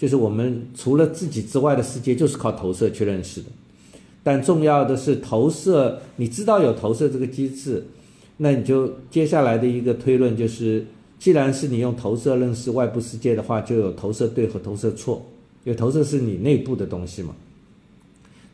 [0.00, 3.48] 就是我们除了自己之外的世界，就是靠投射去认识的。
[4.22, 7.84] 但重要的是投射，你知道有投射这个机制，
[8.38, 10.86] 那你就接下来的一个推论就是，
[11.18, 15.22] 既然是你用投射认识外部世界的话，就有投射对和投射错。
[15.64, 17.36] 有投射是你内部的东西嘛，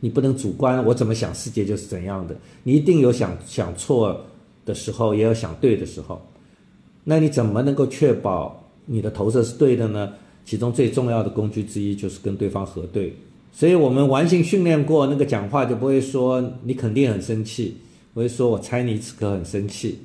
[0.01, 2.35] 你不能主观，我怎么想世界就是怎样的。
[2.63, 4.25] 你一定有想想错
[4.65, 6.21] 的时候，也有想对的时候。
[7.05, 10.11] 那你怎么能够确保你的投射是对的呢？
[10.47, 13.13] 其中最重要的工具之一就是跟对方核对，
[13.51, 17.75] 所以我们完形训练过那个讲话就不会说你肯定很生气，
[18.13, 19.99] 我会说我猜你此刻很生气，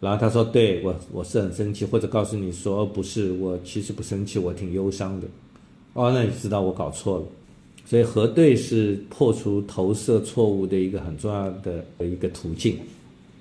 [0.00, 5.28] 然后他说对我我是很生气，或者告诉你说不是我其实不生气，我挺忧伤的，
[5.92, 7.24] 哦那你知道我搞错了，
[7.84, 12.78] 所以核对是破除投射错误的一个很重要的一个途径，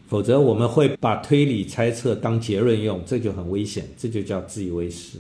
[0.08, 5.18] 否则我们会把推理猜测当结论用，这就很危险，这就叫自以为是。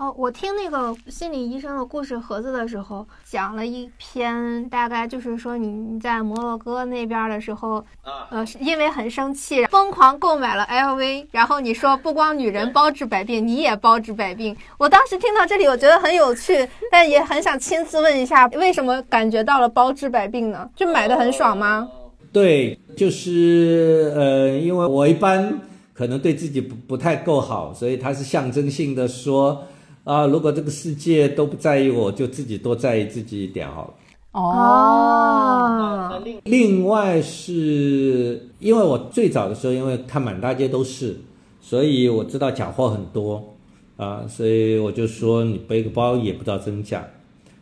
[0.00, 7.84] 哦，我听那个心理医生的故事盒子的时候，讲了一篇，大概就是说你在摩洛哥那边的时候，
[8.30, 14.56] 呃，因为很生气，疯狂购买了 LV，然后你说不光女人包治百病，你也包治百病。
[14.78, 20.66] 我当时听到这里，我觉得很有趣，但也很想亲自问一下，为什么感觉到了包治百病呢？
[20.74, 21.86] 就买的很爽吗？
[22.32, 25.60] 对，就是呃，因为我一般
[25.92, 29.66] 可能对自己不不太够好，所以它是象征性的说。
[30.04, 33.94] 啊，如果这个世界都不在意我，就自己多在意自己一点好了。
[34.32, 36.22] 哦。
[36.44, 41.16] 另外是因为我最早的时候，因为看满大街都是，
[41.60, 43.54] 所以我知道假货很多
[43.96, 47.06] 啊，所以我就说你背个包也不知道真假。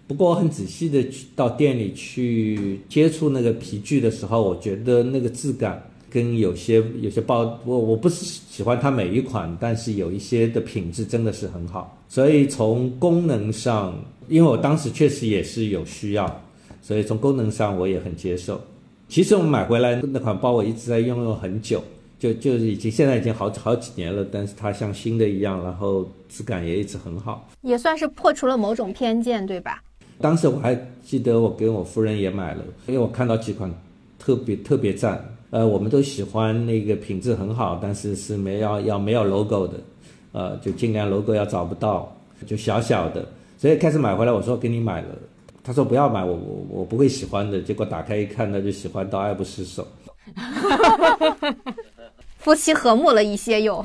[0.07, 5.83] 不过我很仔细的去到店里去接触那个皮具的时候，我觉得那个质感。
[6.11, 11.99] 跟有些有些包，我我不是喜欢它每一款，但是有一些的品质真的是很好。
[12.09, 13.99] 所以从功能上，
[14.29, 16.43] 因为我当时确实也是有需要，
[16.81, 18.61] 所以从功能上我也很接受。
[19.09, 21.83] 其实我买回来那款包，我一直在用用很久，
[22.19, 27.49] 就就是已经现在已经好好几年了，但是它像新的一样，然后质感也一直很好。
[27.63, 29.83] 也算是破除了某种偏见，对吧？
[30.21, 33.73] 当时我还记得我跟我夫人也买了，因为我看到几款
[34.19, 39.75] 特别特别赞，呃，我们都喜欢那个品质很好，但是是没要要没有 logo 的，
[40.33, 42.15] 呃，就尽量 logo 要找不到，
[42.47, 43.27] 就小小的。
[43.57, 45.09] 所以开始买回来，我说给你买了，
[45.65, 47.61] 他说不要买，我我我不会喜欢的。
[47.61, 49.87] 结果打开一看，那就喜欢到爱不释手。
[52.37, 53.85] 夫妻和睦了一些又。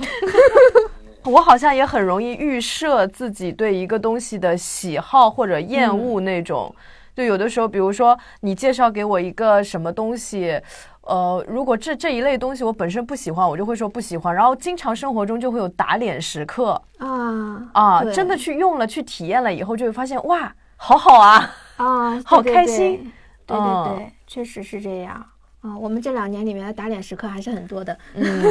[1.24, 6.74] 我好像也很容易预设自己对一个东西的喜好或者厌恶那种。
[7.16, 10.60] 就有的时候，比如说你介绍给我一个什么东西，
[11.02, 14.34] 呃，如果这这一类东西我本身不喜欢，我就会说不喜欢。
[14.34, 23.12] 然后经常生活中就会有打脸时刻啊啊，真的去用了去体验了以后，就会发现哇，好好啊啊，好开心。
[23.46, 25.14] 对对对，确实是这样
[25.62, 25.78] 啊。
[25.78, 27.98] 我们这两年里面的打脸时刻还是很多的。
[28.16, 28.44] 嗯。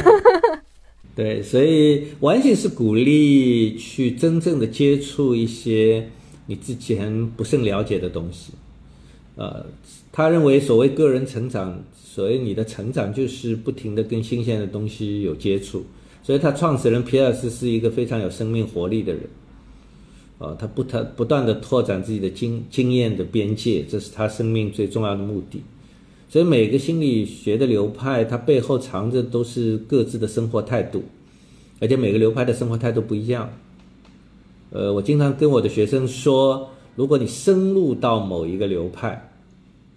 [1.15, 6.09] 对，所以完全是鼓励去真正的接触一些
[6.47, 8.53] 你之前不甚了解的东西。
[9.37, 9.65] 呃，
[10.13, 15.85] 他认为所谓个人成长，所谓你的成长就是不停的跟新鲜的东西有接触。
[16.23, 19.23] 所以他创始人皮尔斯是一个非常有生命活力的人。
[20.39, 25.63] 呃，他不他不断的拓展自己的经经验的边界，这是他生命最重要的目的。
[26.29, 31.03] 所以每个心理学的流派，它背后藏着都是各自的生活态度，
[31.79, 33.53] 而且每个流派的生活态度不一样。
[34.73, 39.31] 呃，我经常跟我的学生说，如果你深入到某一个流派，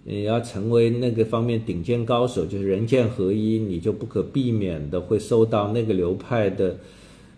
[0.04, 6.76] 你要成为那个方面顶尖高手，就是人剑合一，你就不可避免的会受到那个流派的，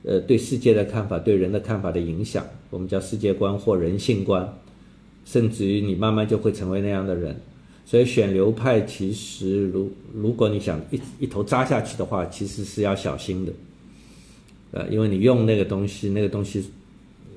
[0.03, 2.45] 呃，对世界的看法、对人的看法的影响。
[2.71, 4.53] 我们叫世界观或人性观，
[5.25, 7.41] 甚至于你慢慢就会成为那样的人。
[7.87, 13.53] 所以选流派，其实如如果你想一一头扎下去的话，其实是要小心的，
[14.73, 16.65] 呃，因为你用那个东西，那个东西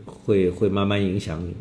[0.05, 1.55] 会会慢慢影响你。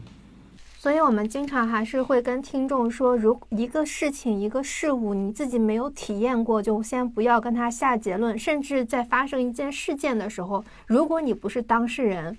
[0.78, 8.38] 所以我们经常还是会跟听众说，如一个事情、一个事物，你自己没有体验过，就先不要跟他下结论。
[8.38, 12.36] 甚至在发生一件事件的时候，如果你不是当事人，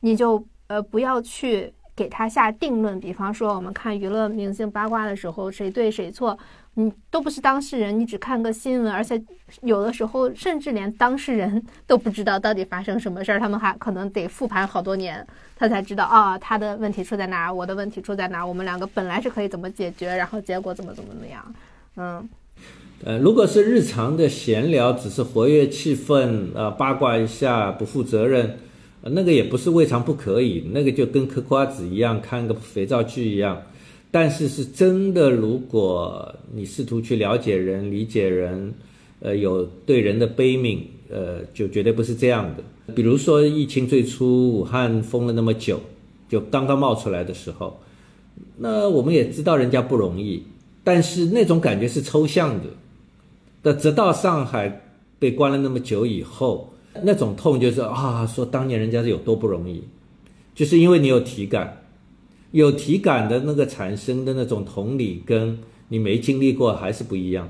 [0.00, 1.72] 你就呃不要去。
[1.94, 6.36] 给他下定论，比方说我们看娱乐明星八卦的时候，谁对谁错，
[6.74, 9.22] 你都不是当事人，你只看个新闻，而且
[9.60, 21.54] 有的时候甚至连当事人 都不知道到底发生什么事儿，他们还可能得复盘好多年，他才知道啊，他的问题出在哪儿，我的问题出在哪儿，我们两个本来是可以怎么解决，然后结果怎么怎么怎么样，
[21.96, 22.28] 嗯，
[23.04, 28.58] 呃，如果是日常的闲聊，只是活跃气氛，呃，八卦一下，不负责任。
[29.04, 33.60] 那个也不是未尝不可以，那个就跟嗑瓜子一样，看个肥皂剧一样。
[34.12, 38.72] 但是是真的，如果你试图去了解人、理解人，
[39.18, 42.92] 呃，有对人的悲悯，呃，就绝对不是这样的。
[42.94, 45.80] 比如说疫情最初，武汉封了那么久，
[46.28, 47.80] 就刚刚冒出来的时候，
[48.58, 50.44] 那我们也知道人家不容易，
[50.84, 52.66] 但是那种感觉是抽象的。
[53.62, 54.82] 那直到上海
[55.18, 56.68] 被关了那么久以后。
[57.02, 59.82] 那种痛就是啊，说当年人家是有多不容易，
[60.54, 61.81] 就是因为你有体感，
[62.52, 67.48] 有体感的那个产生的那种同理，跟你没经历过还是不一样。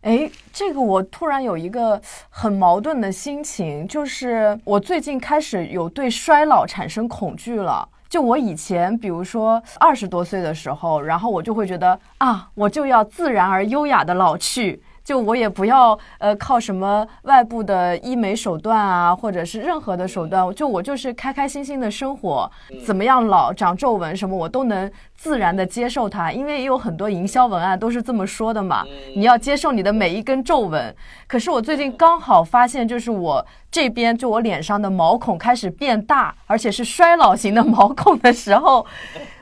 [0.00, 7.86] 哎，这个我突然有一个很矛盾的心情，就是我最近开始有对衰老产生恐惧了。
[8.08, 14.82] 就我以前，比如说二十多岁的时候，然后我就会觉得啊，我就要自然而优雅的老去。
[15.04, 22.50] 就我也不要呃靠什么外部的医美手段啊，或者是任何的手段，就我就是开开心心的生活，
[22.86, 28.84] 怎么样老长皱纹什么我都能自然的接受它，因为也有很多营销文案都是这么说的嘛，
[29.16, 30.94] 你要接受你的每一根皱纹。
[31.26, 38.86] 可是我最近刚好发现，就是我这边就我脸上的毛孔开始变大，而且是衰老型的毛孔的时候，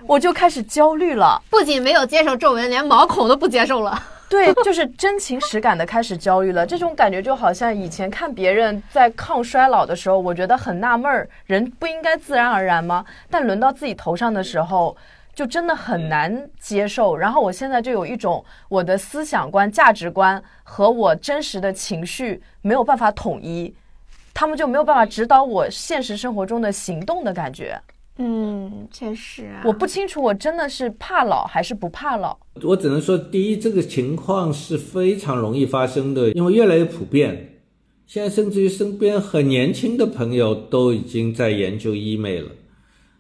[0.07, 1.41] 我就开始焦虑了。
[1.51, 4.01] 不仅没有接受皱纹，连毛孔都不接受了。
[4.29, 6.67] 对，就是真情实感的开始焦虑了。
[6.67, 13.05] 这种感觉就好像以前看别人在抗衰老的时候，我觉得很纳闷儿，人不应该自然而然吗？
[13.31, 14.95] 但轮到自己头上的时候，
[15.35, 17.17] 就真的很难接受。
[17.17, 23.75] 然后我现在就有一种我的思想观、价值观和我真实的情绪没有办法统一，
[24.35, 27.81] 他们就没有办法指导我现实生活中的行动的感觉。
[28.19, 32.37] 嗯，确实，啊我不清楚我真的是怕老还是不怕老。
[32.63, 37.55] 我只能说，第一，这个情况是非常容易发生的，因为越来越普遍。
[38.07, 42.51] 现在甚至于身边很年轻的朋友都已经在研究医美了，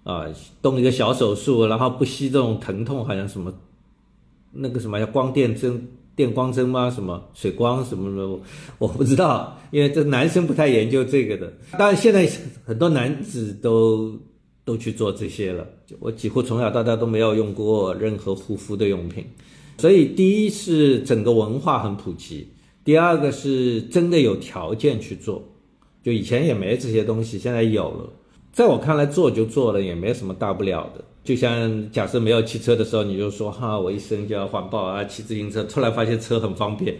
[0.02, 0.24] 啊，
[0.62, 3.52] 动一个小手术，然后不惜这种疼痛，好像什么
[4.50, 5.86] 那个什么叫光电针
[6.16, 6.90] 电光针吗？
[6.90, 8.42] 什么水光什么的？
[8.78, 11.52] 我不知道，因为这男生不太研究这个的。
[11.78, 12.26] 当然，现在
[12.64, 14.18] 很多男子都
[14.68, 15.66] 都去做这些了。
[15.98, 19.24] 我几乎从小到大都没有用过任何护肤的用品，
[19.78, 22.48] 所以第一是整个文化很普及，
[22.84, 25.42] 第二个是真的有条件去做。
[26.02, 28.12] 就以前也没这些东西，现在有了。
[28.52, 31.02] 在我看来，做就做了，也没什么大不了的。
[31.24, 35.64] 就像假设没有汽车的时候，你就说哈，我一生就要环保啊，骑自行车。
[35.64, 36.96] 突然发现车很方便，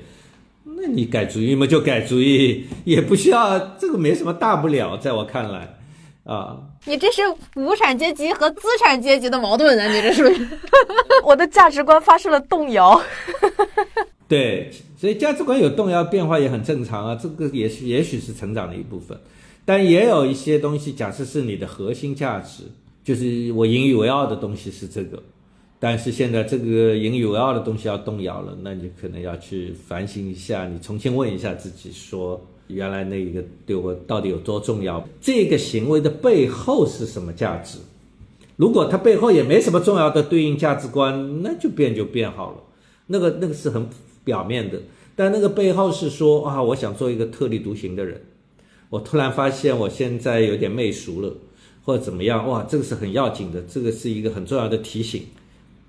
[0.64, 4.97] 那你改主意嘛就改主意，也不需要这个没什么大不了。
[4.97, 5.79] 在我看来，
[6.25, 7.22] 啊，你这是
[7.57, 9.87] 无产阶级和资产阶级的矛盾啊！
[9.93, 10.49] 你这是，
[11.24, 13.01] 我的价值观发生了动摇。
[14.29, 19.18] 对，所以价值观有动摇变化也很正常啊，这个也许也许是成长的一部分，
[19.64, 22.64] 但也有一些东西，假设是你的核心价值，
[23.05, 25.22] 就是我引以为傲的东西是这个，
[25.79, 35.07] 但是现在这个引以为傲的东西要动摇了，那你可能要去反省一下，你重新问一下自己，说原来那一个对我到底有多重要？
[35.21, 37.79] 这个行为的背后是什么价值？
[38.57, 42.57] 如果它背后也没什么重要的对应价值观，那就变就变好了，
[43.09, 43.87] 那个那个是很。
[44.25, 44.79] 表面的，
[45.16, 48.21] 但那个背后是说啊，我想做一个特立独行的人。
[48.91, 51.33] 我突然发现我现在有点媚俗了，
[51.83, 52.47] 或者怎么样？
[52.47, 55.23] 哇，这个是很要紧的，这个是一个很重要的提醒，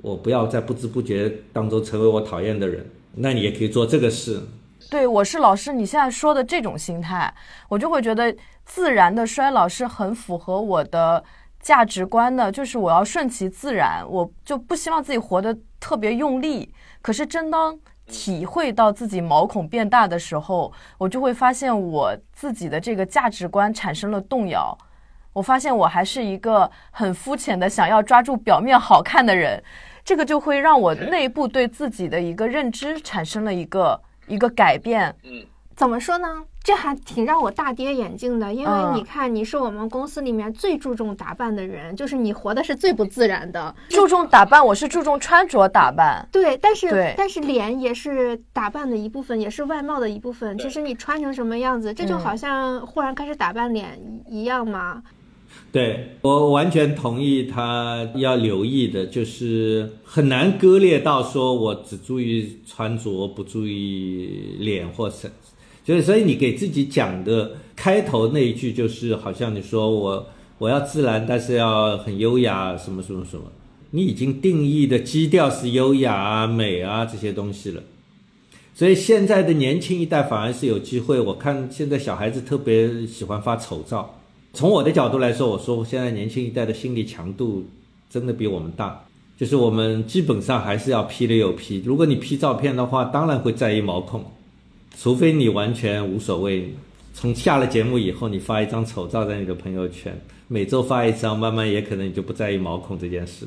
[0.02, 2.86] 我不要在不知不觉当中成为我讨厌的人。
[3.16, 4.40] 那你也可以做这个事。
[4.90, 7.34] 对，我是老师，你现在说的这种心态，
[7.68, 11.24] 我就会觉得自然的衰老是很符合我的
[11.60, 16.74] 价值观的，就是我要顺其自然，我就不希望自己活得特别用力。
[17.02, 17.78] 可是真当
[18.08, 24.78] 体会到自己毛孔变大的时候，我就会发现我自己的这个价值观产生了动摇。
[25.34, 29.64] 我发现我还是一个很肤浅的想要抓住表面好看的人，
[30.04, 35.14] 这个就会让我内部对自己的一个认知产生了一个一个改变。
[35.24, 35.44] 嗯。
[35.76, 36.28] 怎么说呢？
[36.62, 43.74] 这还挺让我大跌眼镜的，因为你看，你是我们公司里面最注重打扮的人，就是你活的是最不自然的。
[43.88, 46.28] 注重打扮，我是注重穿着打扮。
[46.34, 50.58] 对，但是但是脸也是打扮的一部分，也是外貌的一部分。
[50.58, 55.02] 其实你穿成什么样子，这就好像忽然开始打扮脸一样嘛。
[55.72, 65.32] 对我完全同意，他要留意的就是很难割裂到说我只注意穿着，不注意脸或身。
[65.86, 73.44] 就是，所以你给自己讲的开头那一句，就是好像你说我我要自然，但是要很优雅，什么什么什么。
[73.92, 77.84] 你已经定义的基调是优雅啊、美啊这些东西了。
[78.74, 81.20] 所以现在的年轻一代反而是有机会。
[81.20, 84.19] 我看现在小孩子特别喜欢发丑照。
[84.54, 87.66] 从我的角度来说，我说现在年轻一代的心理强度
[88.10, 89.06] 真的比我们大。
[89.38, 91.82] 就是我们基本上还是要 P 的有 P。
[91.86, 94.26] 如果你 P 照片的话，当然会在意毛孔。
[94.98, 96.74] 除非你完全无所谓，
[97.14, 100.14] 从下了节目以后，你发一张丑照在你的朋友圈，
[100.50, 103.46] 每周发一张，慢慢也可能你就不在意毛孔这件事。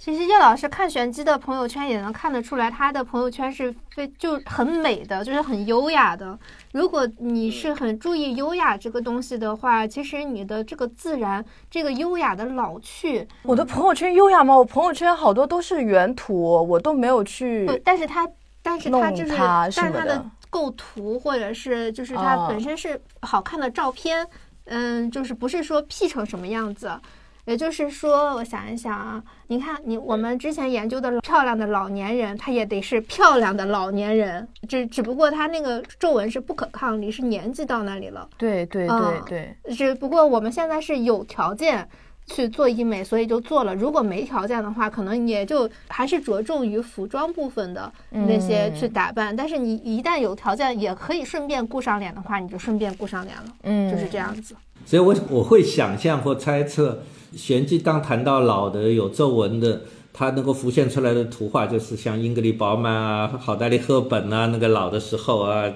[0.00, 6.38] 其实叶老师看玄机的朋友圈也能看得出来，他的朋友圈是非就很美的，就是很优雅的。
[6.72, 14.56] 如果你是很注意优雅这个东西的话，其实你的这个自然、这个优雅的老去，我的朋友圈优雅吗？
[14.56, 17.68] 我朋友圈好多都是原图，我都没有去。
[17.84, 18.26] 但是他，
[18.62, 20.30] 但是他就是，但是他的。
[20.48, 24.26] 构图或者是就是它本身是好看的照片，
[24.64, 26.90] 嗯，就是不是说 P 成什么样子，
[27.50, 38.28] 也就是说，我想一想啊，你看你我们之前研究的漂亮的老年人，他也得是漂亮的老年人，只只不过他那个皱纹是不可抗力，是年纪到那里了。
[38.38, 41.88] 对对对对，只不过我们现在是有条件。
[42.26, 43.74] 去做医美，所以就做了。
[43.74, 49.34] 如果没条件的话，可能也就还是着重于服装部分的那些去打扮。
[49.34, 53.44] 但是你一旦有条件，也可以顺便顾上脸的话，你就顺便顾上脸了。
[53.64, 54.54] 嗯，就是这样子。
[54.86, 57.02] 所以，我我会想象或猜测，
[57.36, 65.72] 玄机当谈到老的有皱纹的，他能够浮现出来的图画，就是像英格丽·褒曼啊、好黛丽·赫本啊，那个老的时候啊。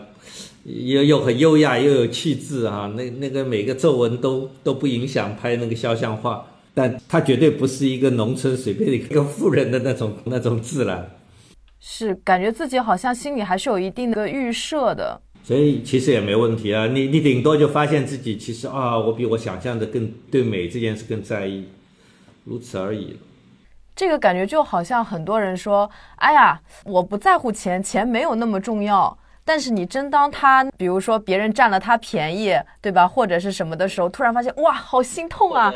[0.65, 2.91] 又又很优雅，又有气质啊！
[2.97, 6.43] 那那个每个皱纹都都不影响拍那个肖像画，
[6.73, 11.07] 但他绝对不是一个农村随便一个 富人的那种那种自然。
[11.81, 16.87] 是感觉自己好像心里还是有一定的预设的，所以其实也没问题啊。
[16.87, 21.67] 你你顶多就发现自己其实啊，我比我想象的更对美这件事更在意，
[22.45, 23.17] 如此而已。
[23.95, 29.17] 这个感觉就好像很多人说：“哎呀，我不在乎钱，钱没有那么重要。”
[29.47, 33.07] 但是你真当他，比如说别人占了他便宜，对吧？
[33.07, 35.73] 或者是什么的时候，突然发现哇，好心痛啊！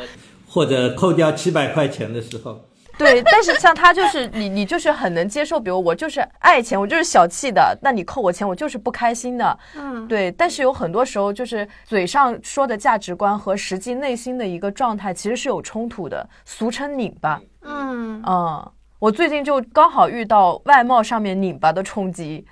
[0.49, 2.65] 或者扣掉七百块钱的时候，
[3.01, 9.59] 对，但是像他就是你，你就是很能接受，比如我就是爱钱，我就是小气的，那你扣我钱，我就是不开心的。
[9.77, 17.41] 嗯，对，但是有很多时候就是嘴上说的价值观和实际内心的一个状态其实是有冲突的，俗称拧巴。
[17.63, 22.45] 嗯，嗯，我最近就刚好遇到外貌上面拧巴的冲击。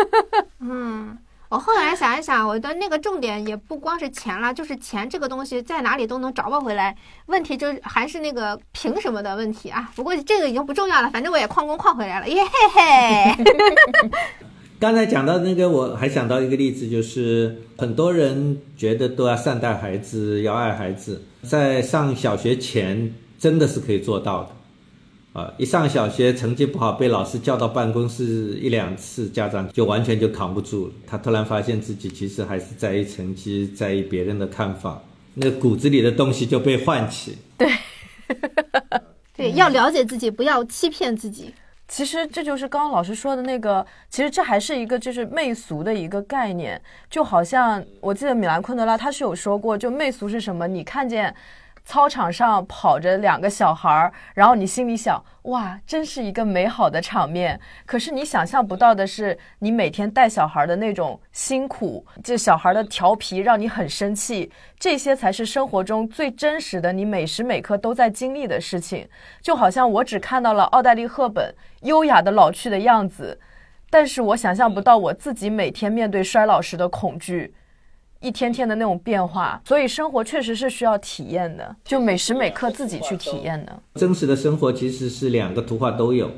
[0.60, 1.18] 嗯，
[1.52, 6.96] 我后来想一想，我的那个重点也不光是钱了，就是钱这个东西在哪里都能找不回来，
[7.26, 9.92] 问题就是还是那个凭什么的问题啊。
[9.94, 13.44] 不过这个已经不重要了，反正我也旷工旷回来了，耶嘿嘿。
[14.80, 24.50] 刚才讲到那个，我还想到一个例子，就是很多人觉得都要善待孩子，要爱孩子，在上小学前真的是可以做到的。
[25.32, 28.24] 啊，一上小学成绩不好，被老师叫到办公室
[28.60, 30.92] 一两次，家长就完全就扛不住了。
[31.06, 35.02] 他突然发现自己其实还是在意成绩，在意别人的看法，
[35.34, 37.38] 那骨子里的东西就被唤起。
[39.34, 41.52] 对，要了解自己，不要欺骗自己。
[41.88, 46.80] 其实这就是刚刚老师说的那个，其实这还是一个就是媚俗的一个概念，
[47.10, 50.66] 就好像我记得米兰昆德拉他是有说过，就媚俗是什么？
[50.66, 51.34] 你看见
[51.84, 57.60] 操场上跑着两个小孩儿，然后你心里想，哇，真是一个美好的场面。
[57.84, 69.08] 可是你想象不到的是，你每天带小孩的那种辛苦，这小孩的调皮让你很生气，这些才是生活中最真实的，你每时每刻都在经历的事情。
[69.40, 71.52] 就好像我只看到了奥黛丽·赫本
[71.82, 73.38] 优雅的老去的样子，
[73.90, 77.54] 但是我想象不到我自己每天面对衰老时的恐惧。
[78.22, 83.82] 一天天的那种变化，所以生活确实是需要体验的，就每时每刻自己去体验的。
[83.96, 86.30] 真实的生活其实是两个图画都有，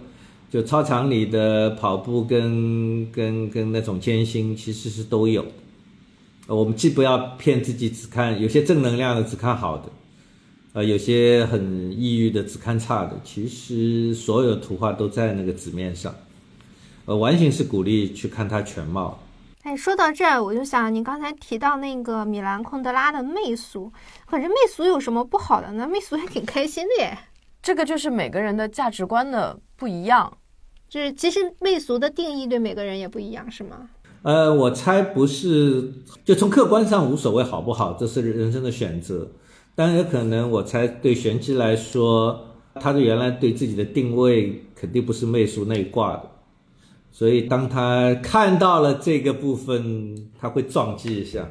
[0.50, 5.44] 就操场里的跑步跟跟跟那种艰辛其实是都有。
[6.46, 9.84] 我们既不要骗自己，只看有些正能量的，只看好的，
[10.74, 13.12] 呃，有些很抑郁的，只看差的。
[13.24, 16.14] 其实所有图画都在那个纸面上，
[17.06, 19.18] 呃，完全是鼓励去看它全貌。
[19.64, 23.90] 哎，说到这儿，我就想，你刚才提到那个米兰昆德拉的媚俗，
[24.26, 25.88] 可是媚俗有什么不好的呢？
[25.88, 27.16] 媚俗还挺开心的耶。
[27.62, 30.30] 这个就是每个人的价值观的不一样。
[30.86, 33.88] 就是其实媚俗的定义对每个人也不一样，是吗？
[34.20, 35.90] 呃，我猜不是，
[36.26, 39.30] 就从客观上无所谓好不好，这是人生的选择。
[39.74, 46.30] 但也可能，我猜对玄机来说，他的原来对自己的定位肯定不是媚俗那一挂的，
[47.16, 51.46] 所以当他看到了这个部分，他会撞击一下。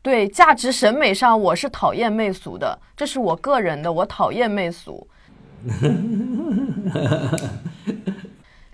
[0.00, 5.04] 对价值审美上，我是讨厌媚俗的，这是我个人的，我讨厌媚俗。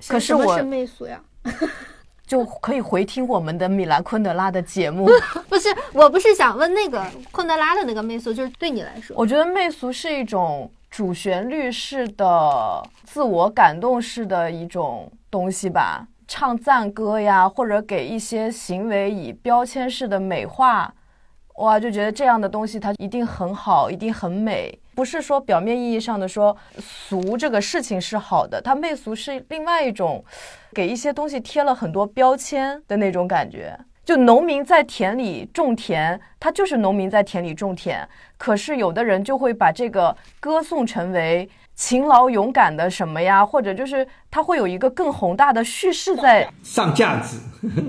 [0.06, 1.18] 可是我什么是媚俗呀？
[2.26, 5.08] 就可以回听我们的米兰昆德拉的节目。
[5.48, 20.92] 不是，我不是想问那个昆德拉的那个媚俗，就是对你来说，我觉得媚俗是一种主旋律式的、自我感动式的一种东西吧，唱赞歌呀，或者给一些行为以标签式的美化，
[21.56, 24.78] 哇，就觉得这样的东西它一定很好，一定很美。
[24.94, 30.22] 不是说表面意义上的说俗这个事情是好的，它媚俗是另外一种
[30.74, 33.74] 给一些东西贴了很多标签的那种感觉。
[34.04, 38.06] 就农民在田里种田，他就是农民在田里种田。
[38.42, 47.38] 可是有的人就会把这个歌颂成为勤劳勇敢的什么呀，或者就是他会有一个更宏大的叙事在上价值，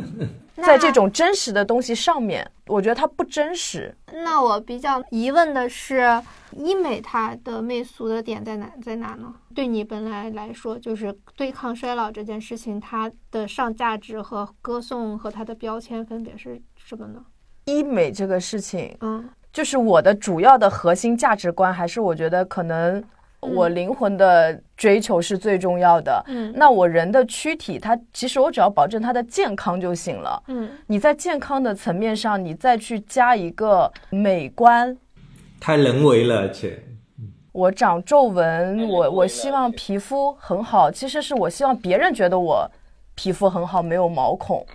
[0.61, 3.97] 在这种真实的东西上面，我觉得它不真实。
[4.13, 9.33] 那我比较疑问的是，医美它的媚俗的点在哪在哪呢？
[9.55, 17.25] 对你本来来说，就是对抗衰老这件事情，它的上价值和歌颂和它的标签分别是什么呢？
[17.65, 23.01] 医美这个事情，嗯就是我的主要的核心价值观，还是我觉得可能
[23.39, 26.23] 我灵魂的追求是最重要的。
[26.27, 30.41] 嗯那我人的躯体，它其实我只要保证它的健康就行了。
[30.47, 34.97] 嗯你在健康的层面上，你再去加一个美观，
[35.59, 36.81] 太人为了，而且
[37.51, 42.67] 我长皱纹，我我希望皮肤很好，其实是我希望别人觉得我
[43.13, 44.65] 皮肤很好，没有毛孔。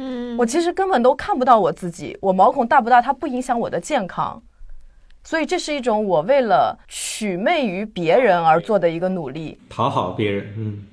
[0.00, 4.40] 嗯，我其实根本都看不到我自己，我毛孔大不大，它不影响我的健康，
[5.24, 9.58] 所以这是一种我为了取媚于别人而做的一个努力。
[9.68, 10.84] 讨好别人，嗯，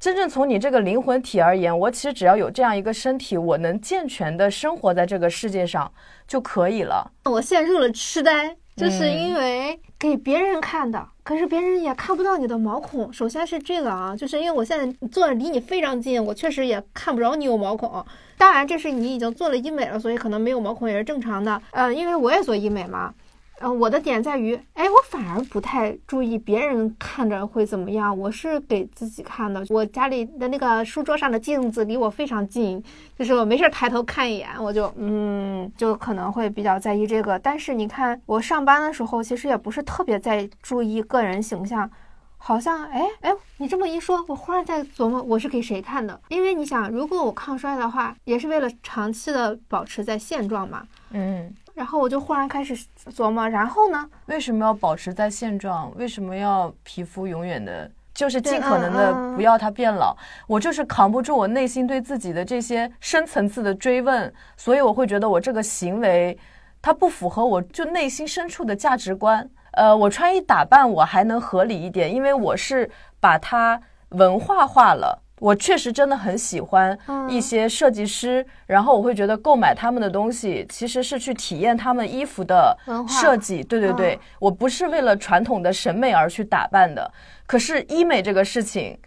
[0.00, 5.92] 真正从你这个灵魂体而言，我其实只要有这样一个身体，我能健全的生活在这个世界上
[6.26, 7.12] 就可以了。
[7.24, 13.12] 我陷入了痴呆，就是嗯因为给别人看的，可是别人也看不到你的毛孔。
[13.12, 18.04] 首先是这个啊，就是因为我现在坐的离你非常近，我确实也看不着你有毛孔。
[18.36, 21.60] 当然，这是你已经做了医美了，所以可能没有毛孔也是正常的。
[21.70, 23.14] 呃，因为我也做医美嘛，
[23.60, 29.64] 呃，我的点在于，哎，我反而不太注意别人看着会怎么样，我是给自己看的。
[29.70, 32.82] 我家里的那个书桌上的镜子离我非常近，
[33.16, 37.38] 就是我没事抬头看一眼，我就嗯，就可能会比较在意这个。
[37.38, 41.88] 但是你看，我上班的时候其实也不是特别在注意个人形象，
[42.36, 46.20] 好像哎哎，你这么一说，我忽然在琢磨我是给谁看的？
[46.28, 50.86] 因为你想，如果我抗衰的话，也是为了长期的保持在现状嘛。
[51.10, 52.76] 嗯，然后我就忽然开始
[53.10, 54.08] 琢磨，然后呢？
[54.26, 55.92] 为什么要保持在现状？
[55.96, 60.16] 为什么要皮肤永远的，就是尽可能的不要它变老？
[60.46, 66.38] 我就是扛不住我内心对自己的这些深层次的追问，所以我会觉得我这个行为，
[66.80, 69.50] 它不符合我就内心深处的价值观。
[69.72, 75.23] 呃，我穿衣打扮我还能合理一点，因为我是把它文化化了。
[75.44, 82.74] 我确实真的很喜欢一些设计师，然后我会觉得购买他们的东西其实是去体验他们衣服的
[83.06, 83.62] 设计。
[83.62, 87.12] 对对对，我不是为了传统的审美而去打扮的。
[87.46, 88.98] 可是医美这个事情。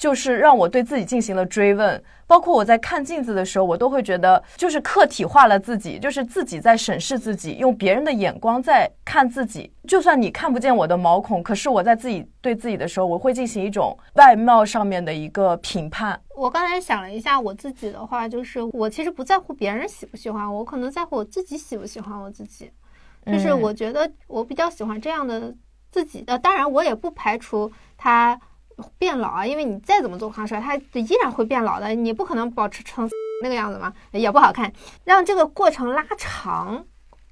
[0.00, 9.70] 就是让我对自己进行了追问，包括我在看镜子的时候，我都会觉得就是客体化了自己，就是自己在审视自己，用别人的眼光在看自己。
[9.86, 16.18] 就算你看不见我的毛孔，可是我在自己对自己的时候，我会进行一种外貌上面的一个评判。
[16.34, 22.70] 我刚才想了一下，我自己的话，就是我其实不在乎别人喜不喜欢我，可能在乎我自己喜不喜欢我自己。
[23.26, 25.54] 就是我觉得我比较喜欢这样的
[25.92, 26.24] 自己。
[26.26, 28.40] 呃，当然我也不排除他。
[28.98, 31.94] 变老啊，因为你再怎么做抗衰，它依然会变老的。
[31.94, 33.08] 你不可能保持成
[33.42, 34.72] 那个样子嘛，也不好看。
[35.04, 36.84] 让这个过程拉长，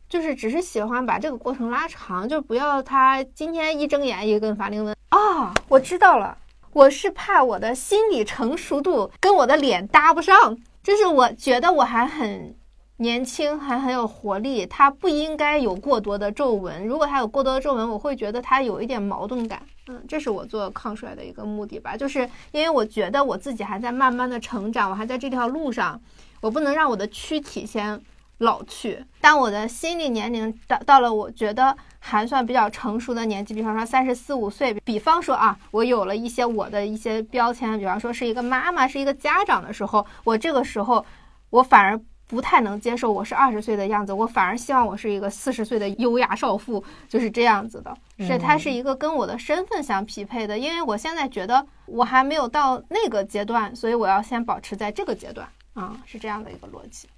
[0.08, 5.54] 就是只是喜欢把这个过程拉长，就不要他今天一睁眼一根法令纹啊。
[5.68, 6.38] 我知道了，
[6.72, 12.54] 我是怕我的心理成熟度跟我的脸搭不上，就是我觉得我还很。
[13.00, 16.84] 年轻还很有活力，它不应该有过多的皱纹。
[16.84, 19.62] 如果它有过多的皱纹，我会觉得它有一点矛盾感。
[19.86, 26.00] 嗯，这是我做抗衰的一个目的吧，就是因为我觉得我自己还在慢慢的成长，我还在这条路上，
[26.40, 28.00] 我不能让我的躯体先
[28.38, 29.04] 老去。
[29.20, 41.06] 当我的心理年龄到到了，我觉得还算比较成熟的年纪，比方说三十四五岁，比方说啊，我有了一些我的一些标签，比方说是一个妈妈，是一个家长的时候，我这个时候
[41.50, 42.00] 我反而。
[42.28, 47.96] 不太能接受我是二十岁的样子，我反而希望我是一个四十岁的优雅少妇，就是这样子的。
[48.18, 57.08] 是它是一个跟我的身份相匹配的，因为我现在觉得我还没有到那个阶段，所以我要先保持在这个阶段啊，是这样的一个逻辑。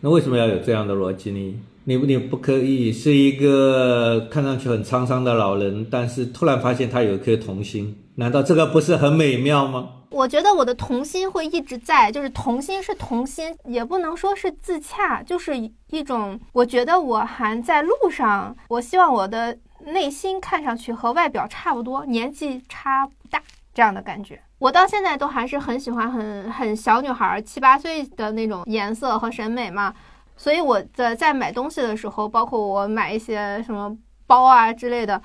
[0.00, 1.60] 那为什么要有这样的逻辑呢？
[1.84, 9.90] 你不你不可以是一个看上去很沧桑的老人，但是突然发现他有一颗童心，难道这个不是很美妙吗？
[10.10, 15.56] 我觉得我的童心会一直在，就是童心是童心，也不能说是自洽，就是
[15.88, 18.56] 一种我觉得我还在路上。
[18.68, 23.42] 我希望我的内心看上去和外表差不多，年纪差不大
[23.74, 24.40] 这样的感觉。
[24.58, 29.94] 我到现在都还是很喜欢很很小女孩七八岁的那种颜色和审美嘛，
[30.36, 33.96] 所以我在在买东西的时候，包括我买一些什么
[34.26, 35.22] 包啊之类的，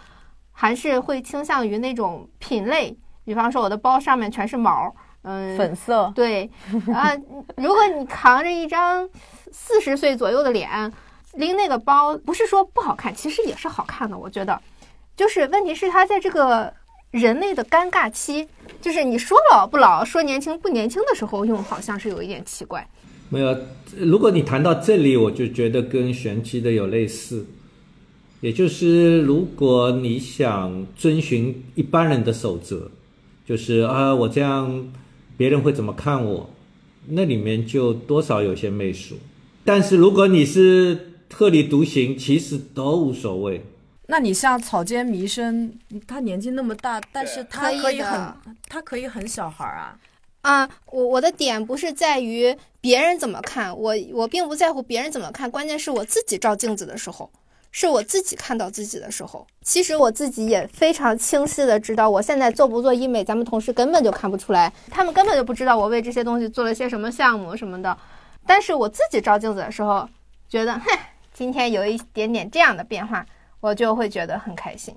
[0.52, 2.96] 还是会倾向于那种品类。
[3.26, 6.50] 比方说，我的包上面全是毛，嗯，粉色，对，
[6.94, 7.16] 啊，
[7.56, 9.10] 如果你扛着一张
[9.52, 10.92] 四十岁左右的脸，
[11.36, 14.60] 拎那个包，不是说不好看，其实也是好看的，我觉得，
[15.16, 16.74] 就是问题是它在这个
[17.12, 18.48] 人类的尴尬期，
[18.82, 22.86] 就是你说老不老，说年轻不年轻的时候用，好像是有一点奇怪。
[23.30, 23.58] 没有，
[23.98, 27.46] 如果你谈到这里，我就觉得跟玄机的有类似。
[28.42, 32.92] 也就是，如果你想遵循一般人的守则。
[33.46, 34.92] 就是啊，我这样，
[35.36, 36.50] 别人会怎么看我？
[37.08, 39.16] 那里面就多少有些媚俗。
[39.66, 43.66] 但是如果你是特立独行，其实都无所谓。
[44.08, 45.74] 那你像草间弥生，
[46.08, 48.34] 他年纪那么大，但是他可以很，
[48.68, 49.98] 他可以很小孩啊。
[50.42, 57.32] 啊，我我的点不是在于别人怎么看我，我并不在乎别人怎么看，关键是我自己照镜子的时候。
[57.76, 67.98] 是我自己看到自己的时候，其实我自己也非常清晰的知道，我现在做不做医美，咱们同事根本就看不出来，他们根本就不知道我为这些东西做了些什么项目什么的。
[68.46, 70.08] 但是我自己照镜子的时候，
[70.48, 70.84] 觉得，哼，
[71.34, 73.26] 今天有一点点这样的变化，
[73.60, 74.94] 我就会觉得很开心。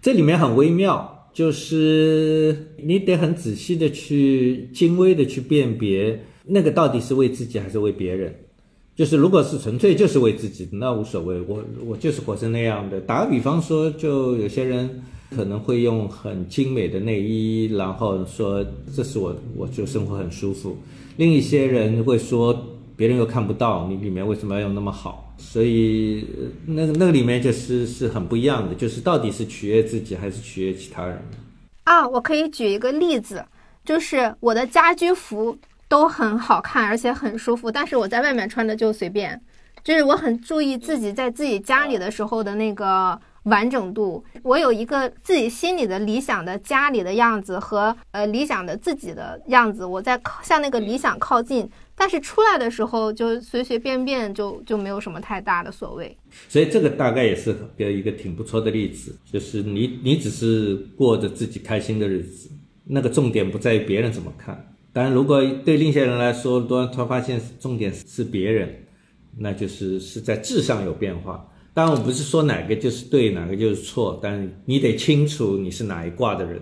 [0.00, 8.36] 这里面很微妙，就是你得很仔细的去精微的去辨别，那个到底是为自己还是为别人。
[8.94, 11.40] 就是如果是纯粹就是为自己，那无所谓。
[11.48, 13.00] 我我就是活成那样的。
[13.00, 15.02] 打个比方说，就有些人
[15.34, 18.64] 可能会用很精美的内衣，然后说
[18.94, 20.76] 这是我，我就生活很舒服。
[21.16, 22.54] 另一些人会说，
[22.96, 25.34] 别人又看不到你里面为什么要用那么好？
[25.38, 26.24] 所以
[26.66, 31.18] 那个那个里面就是是很不一样的，就是到底是取悦自己还是取悦其他人。
[31.84, 33.44] 啊，我可以举一个例子，
[33.84, 35.56] 就是我的家居服
[35.92, 39.38] 都很好看，而且很舒服，但是我在外面穿的就随便，
[39.84, 44.24] 就是我很注意自己在自己家里的时候的那个完整度。
[44.42, 56.16] 我有一个自己心里的理想的家里的样子和呃理想的自己的样子，我在靠向那个理想靠近，但是出来的时候就随随便便就就没有什么太大的所谓。
[56.48, 62.48] 所以这个大概也是一个挺不错的例子，就是你你只是过着自己开心的日子，
[62.86, 64.71] 那个重点不在于别人怎么看。
[64.92, 68.84] 但，如果对另一些人来说，突然突然发现重点是别人，
[69.38, 71.48] 那就是是在智上有变化。
[71.72, 76.60] 当然，我不是说哪个就是对，哪个就是错，但你得清楚你是哪一卦的人。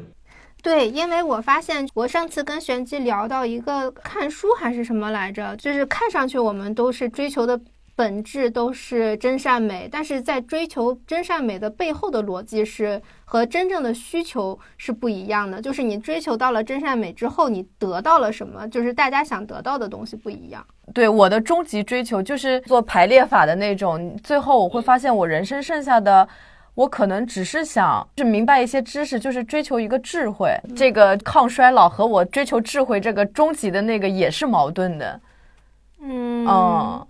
[0.62, 7.58] 对，因为我发现我上次跟玄机聊到一个看书还是什么来着，就是看上去我们都是追求的
[8.00, 15.60] 本质都是真善美，但是在追求真善美的背后的逻辑是和真正的需求是不一样的。
[15.60, 20.66] 就是你追求到了真善美之后，你得到了什么，就是大家想得到的东西不一样。
[20.94, 26.26] 对我的终极追求就是做排列法的那种，最后我会发现我人生剩下的，
[26.74, 30.58] 我可能只是想是明白一些知识，就是追求一个智慧。
[30.74, 35.20] 这个抗衰老和我追求智慧这个终极的那个也是矛盾的。
[36.02, 37.06] 嗯嗯，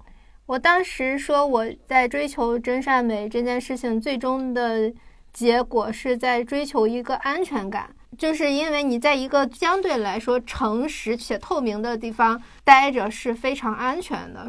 [0.51, 4.93] 我当时说我在追求真善美这件事情，最终的
[5.33, 7.89] 结果是在追求一个安全感，
[8.19, 14.49] 就是因为你在一个相对来说诚实且透明的地方待着是非常安全的。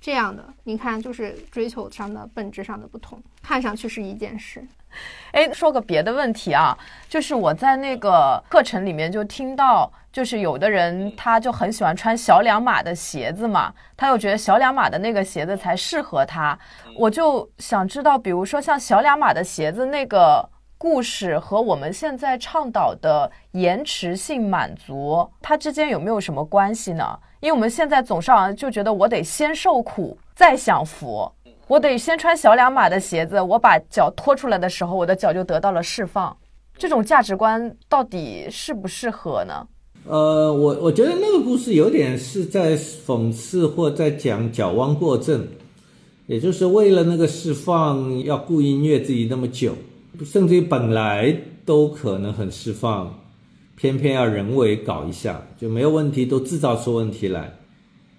[0.00, 4.64] 这样的，你看，就是追求上的本质上的不同，看上去是一件事。
[5.32, 6.78] 哎，说个别的问题啊，
[7.08, 16.58] 就是我在那个课程里面就听到，就是有的人他就很喜欢穿小两码的鞋子嘛，他又觉得小两码的那个鞋子才适合他。
[16.96, 27.18] 我就想知道，比如说像小两码的鞋子那个故事和我们现在倡导的延迟性满足，它之间有没有什么关系呢？
[27.40, 31.30] 因为我们现在总是好像就觉得我得先受苦再享福。
[31.66, 36.36] 我得先穿小两码的鞋子，我把脚拖出来的时候，我的脚就得到了释放。
[36.76, 39.66] 这种价值观到底适不适合呢？
[40.06, 45.46] 呃，我我觉得那个故事有点是在讽刺或在讲矫枉过正，
[46.26, 49.72] 也就是为了那个释放，要故意虐自己那么久，
[50.24, 53.20] 甚至于本来都可能很释放，
[53.76, 57.52] 偏偏要人为搞一下，就没有问题都制造出问题来，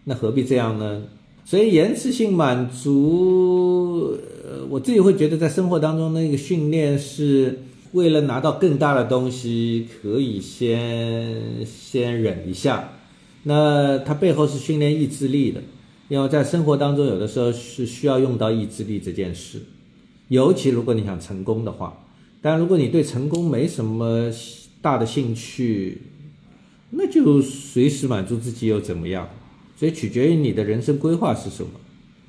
[0.04, 1.02] 那何必这样呢？
[1.44, 4.16] 所以延迟性满足，
[4.48, 7.60] 呃，我自己会觉得在生活当中那个训练是
[7.92, 12.94] 为了拿到更大的东西，可以先先忍一下。
[13.44, 15.62] 那它背后是训练意志力的，
[16.08, 19.62] 因为在生活当中有的时候是需要用到意志力这件事，
[20.30, 21.98] 尤其如果你想成功的话。
[22.44, 24.32] 但如果你对成功没什么
[24.82, 26.02] 大的兴趣，
[26.90, 29.30] 那就随时满足自己又怎么样？
[29.78, 31.70] 所以取决于你的人生规划是什么，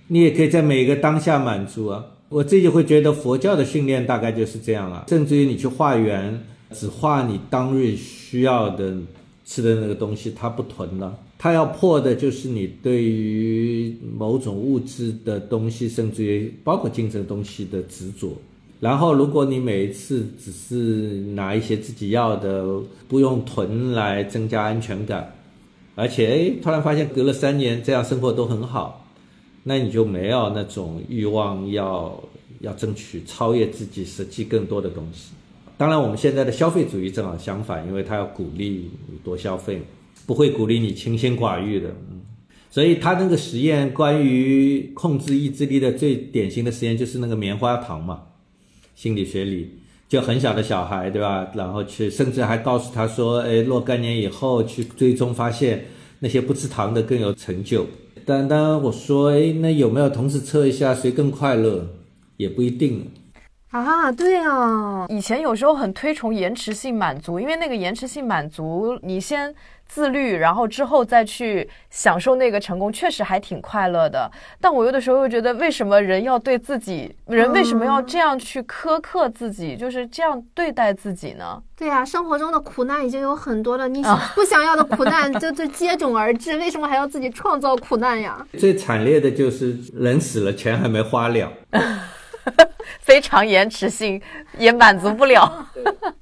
[0.08, 2.04] 你也可以在每个当下满足啊。
[2.32, 6.40] 我自己会觉得佛教的训练大概就是这样了，甚至于你去化缘，
[6.72, 8.96] 只化你当日需要的
[9.44, 11.18] 吃的那个东西，它不囤了。
[11.38, 18.32] 它要破的就是你对于某种物质的东西，甚至于包括精神东西的执着。
[18.80, 20.74] 然后，如果你每一次只是
[21.34, 22.64] 拿一些自己要的，
[23.08, 25.34] 不用囤来增加安全感。
[25.94, 29.01] 而且哎，突然发现隔了三年这样生活都很好，
[29.62, 32.22] 那你就没有那种欲望要
[32.60, 35.32] 要争取超越自己、实际更多的东西。
[35.76, 39.82] 当然，我们现在的消费主义正好相反，因为它要鼓励你多消费，
[40.26, 41.88] 不会鼓励你清心寡欲的。
[42.10, 42.20] 嗯，
[42.70, 48.22] 所以他那个实验关于控制意志力的最典型的实验就是那个棉花糖嘛，
[48.94, 49.78] 心理学里。
[50.08, 51.50] 就很小的小孩，对吧？
[51.54, 55.86] 然后去，甚至还告诉他说：“哎，若干年以后去追踪，发现
[56.18, 57.86] 那些不吃糖的更有成就。”
[58.24, 61.86] 但当我说：“哎，那有没有同时测一下谁更快乐？”
[62.38, 63.06] 也不一定
[63.72, 64.12] 啊。
[64.12, 69.54] 对啊，以前有时候很推崇延迟性满足，因为那个延迟性满足，你先。
[69.84, 74.30] 自律，然后之后再去享受那个成功，确实还挺快乐的。
[74.58, 81.62] 但我有的时候又觉得，为什么人要对自己，人为什么要这样去苛刻自己，就是这样对待自己呢？
[81.76, 84.02] 对呀，生活中的苦难已经有很多了，你
[84.34, 88.46] 不想要的苦难就就接踵而至，为什么还要自己创造苦难呀？
[88.56, 91.52] 最惨烈的就是人死了，钱还没花了，
[93.02, 94.18] 非常延迟性，
[94.58, 95.66] 也满足不了。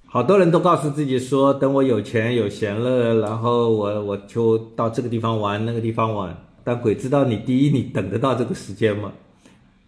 [0.07, 6.37] 好多人都告诉自己说，等我有钱有闲了，然后我我就到这个地方玩，那个地方玩。
[6.64, 9.12] 但鬼知道你第一，你等得到这个时间吗？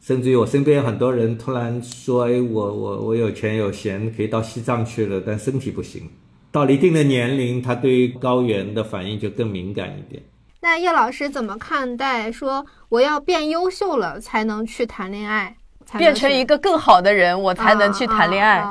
[0.00, 6.08] 甚至于我身边很多人突然说：“哎，我我我有钱有闲，可以到西藏去了，但身体不行。”
[6.50, 10.22] 到了一定的年龄，他对于高原的反应就更敏感一点。
[10.60, 15.56] 那叶老师怎么看待说我要变优秀了才能去谈恋爱，
[15.98, 18.64] 变成一个更好的人，我才能去谈恋爱？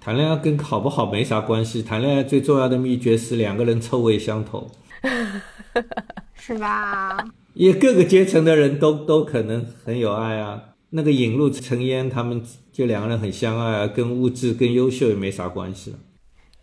[0.00, 4.70] 谈恋爱跟好不好没啥关系，谈恋爱最重要的秘诀是两个人臭味相投，
[6.34, 7.24] 是吧？
[7.54, 10.60] 也各个阶层的人都都可能很有爱啊。
[10.90, 12.42] 那个引入尘烟，他们
[12.72, 15.96] 就两个人很相爱啊，跟物质、跟优秀也没啥关系。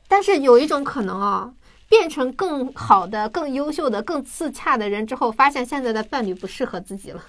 [0.07, 1.51] 但是有一种可能啊，
[1.89, 7.21] 变成更好的、更优秀的、更自洽的人之后，发现现在的伴侣不适合自己了。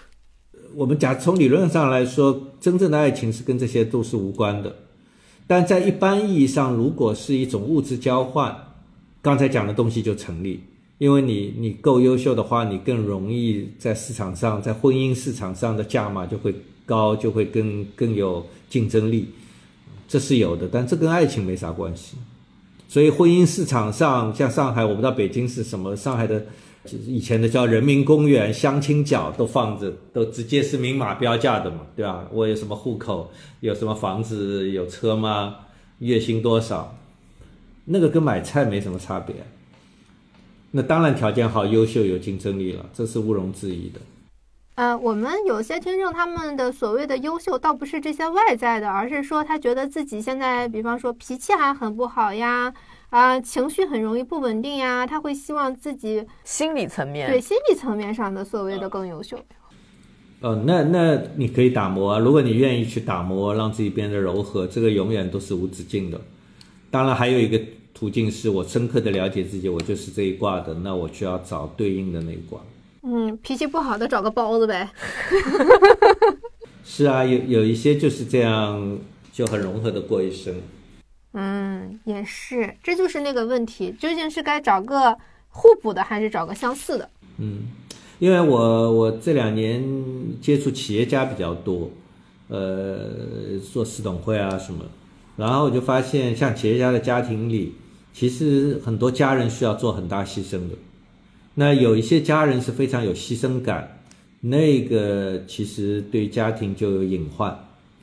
[0.74, 4.74] 我们假从理论上来说，真正的爱情是跟这些都是无关的。
[5.46, 8.56] 但在一般意义上，如果是一种物质交换，
[9.20, 10.60] 刚才讲的东西就成立。
[10.98, 16.54] 因为你你够优秀的话，你更容易在市场上，在婚姻市场上的价码就会
[16.86, 19.28] 高，就会更更有竞争力，
[20.06, 20.68] 这是有的。
[20.70, 22.16] 但这跟爱情没啥关系。
[22.88, 26.46] 所以婚姻市场上，像上海，我不知道北京是什么，上海的
[26.84, 32.26] 就是以前的叫人民公园、相亲角都放着，都直接是明码标价的嘛，对吧？
[32.32, 33.30] 我有什么户口，
[33.60, 35.56] 有什么房子，有车吗？
[36.00, 36.96] 月薪多少？
[37.84, 39.36] 那个跟买菜没什么差别。
[40.72, 44.00] 那当然条件好、优秀、有竞争力了，这是毋庸置疑的。
[44.74, 52.72] 呃，我们有些听众他们的所谓的优秀，倒不是这些外在的，而是说他觉得自己现在，比方说脾气还很不好呀，
[53.12, 59.38] 啊，情绪很容易不稳定呀，他会希望自己心理层面对心理层面上的所谓的更优秀。
[60.40, 66.20] 呃，那那你可以打磨啊，如果你愿意去打磨，让自己变得柔和，这个永远都是无止境的。
[66.90, 67.60] 当然还有一个。
[67.94, 72.58] 途径是我深刻的了解自己，我就是这一卦的，那我就要找对应的那一卦。
[73.02, 74.90] 嗯，脾气不好的找个包子呗。
[76.82, 78.98] 是啊，有有一些就是这样，
[79.32, 80.52] 就很融合的过一生。
[81.32, 85.16] 嗯，也是，这就是那个问题，究竟是该找个
[85.48, 87.10] 互补的，还是找个相似的？
[87.38, 87.68] 嗯，
[88.18, 89.82] 因为我我这两年
[90.40, 91.90] 接触企业家比较多，
[92.48, 94.84] 呃，做市董会啊什么，
[95.36, 97.74] 然后我就发现，像企业家的家庭里。
[98.14, 100.74] 其实很多家人需要做很大牺牲的，
[101.54, 104.00] 那有一些家人是非常有牺牲感，
[104.38, 107.58] 那个其实对家庭就有隐患，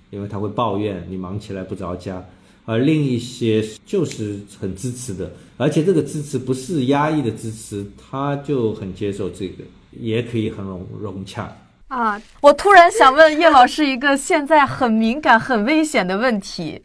[0.10, 2.26] 因为他会抱怨你忙起来不着家，
[2.70, 9.64] 而另一些就是很支持的，而且这个支持不是压抑的支持，他就很接受这个，
[10.00, 11.52] 也可以很融融洽。
[11.88, 16.80] 啊，我突然想问叶老师一个现在很敏感、很危险的问题。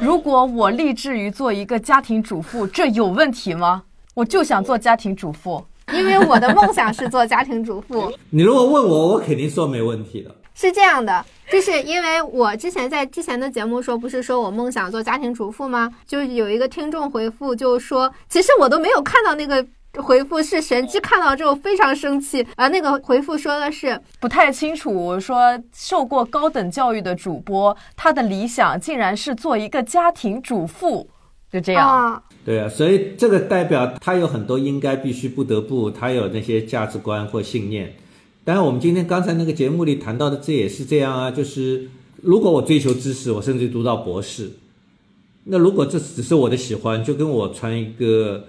[0.00, 3.82] 如果我立志于做一个家庭主妇，这有问题吗？
[4.14, 5.62] 我就想做家庭主妇，
[5.92, 8.10] 因为我的梦想是做家庭主妇。
[8.30, 10.34] 你如果问我，我肯定说没问题的。
[10.60, 15.88] 是这样的，就是因为我之前在之前的节目说，不是说我梦想做家庭主妇吗？
[16.04, 19.64] 就有一个听众回复，就说其实我都没有看到那个。
[20.02, 31.08] 回复是神机看到之后非常生气，而那个回复说的是不太清楚，说受过高等教育的主播，他的理想竟然是做一个家庭主妇，
[31.50, 32.22] 就这样。
[32.44, 37.92] 对啊，所以这个代表他有很多应该、必须、不得不，他有那些价值观或信念。
[38.48, 41.86] 当然，我们今天刚才那个节目里谈到的，这也是这样啊，就是
[42.22, 44.52] 如果我追求知识，我甚至读到博士，
[45.44, 48.46] 那如果这只是我的喜欢，就跟我穿一个。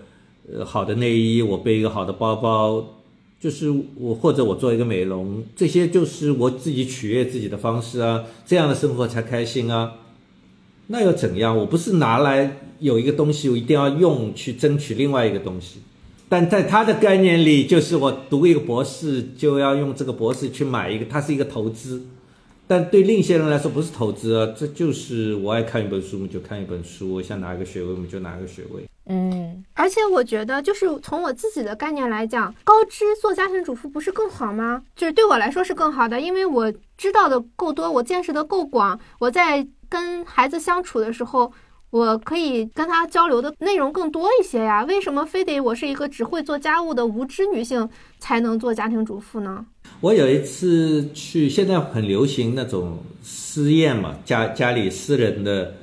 [0.51, 2.83] 呃，好的内衣，我背一个好的包包，
[3.41, 9.95] 就是我或者我做一个美容，这些就是我自己取悦自己的方式啊，这样的生活才开心啊。
[10.87, 11.55] 那又怎样？
[11.55, 15.81] 我不是拿来有一个东西，我一定要用去争取另外一个东西。
[16.29, 22.05] 但在他的概念里，就是我读一个博士，就要用这个博士去买一个，它是一个投资。
[22.67, 28.83] 但对另一些人来说，不是投资啊，这就是我爱看一本书，我们就看一本书；我想拿一个学位，我们就拿一个学位。
[29.07, 34.83] 嗯，而且我觉得，就是从我自己的概念来讲，高知做家庭主妇不是更好吗？
[34.95, 41.51] 就是对我来说是更好的，因为我知道的够多，我见识的够广，我在跟孩子相处的时候，
[41.91, 44.83] 我可以跟他交流的内容更多一些呀。
[44.83, 47.87] 为什么非得我是一个只会做家务的无知女性
[48.19, 49.65] 才能做家庭主妇呢？
[50.01, 55.73] 我有一次去，现在很流行那种私宴嘛，家家里私人的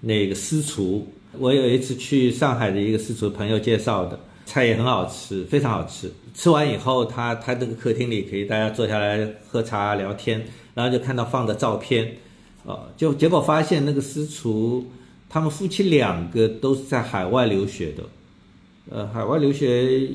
[0.00, 1.06] 那个私厨。
[1.38, 6.12] 我有一次去上海的一个私厨朋友介绍的菜也很好吃，非常好吃。
[6.32, 10.44] 吃完以后，他他这个客厅里可以大家坐下来喝茶聊天，
[10.74, 12.16] 然后就看到放的照片，
[12.66, 14.84] 啊，就结果发现那个私厨
[15.34, 18.04] 他们夫妻两个都是在海外留学的，
[18.88, 20.10] 呃，海外留学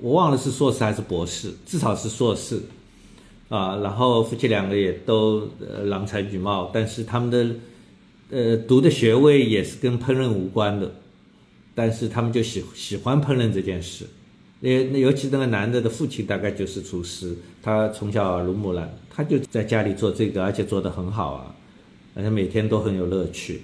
[0.00, 2.60] 我忘了是硕士还是博士，至少是硕士。
[3.48, 7.54] 啊，然后夫妻两个也都呃郎才女貌，但是他们的
[8.30, 10.90] 呃读的学位也是跟烹饪无关的，
[11.72, 14.04] 但是他们就喜喜欢烹饪这件事。
[14.58, 21.54] 那那尤其那个男的的父亲大概就是厨师，他从小耳濡目染，他就在家里做这个，而且做得很好啊，
[22.16, 23.62] 而且每天都很有乐趣，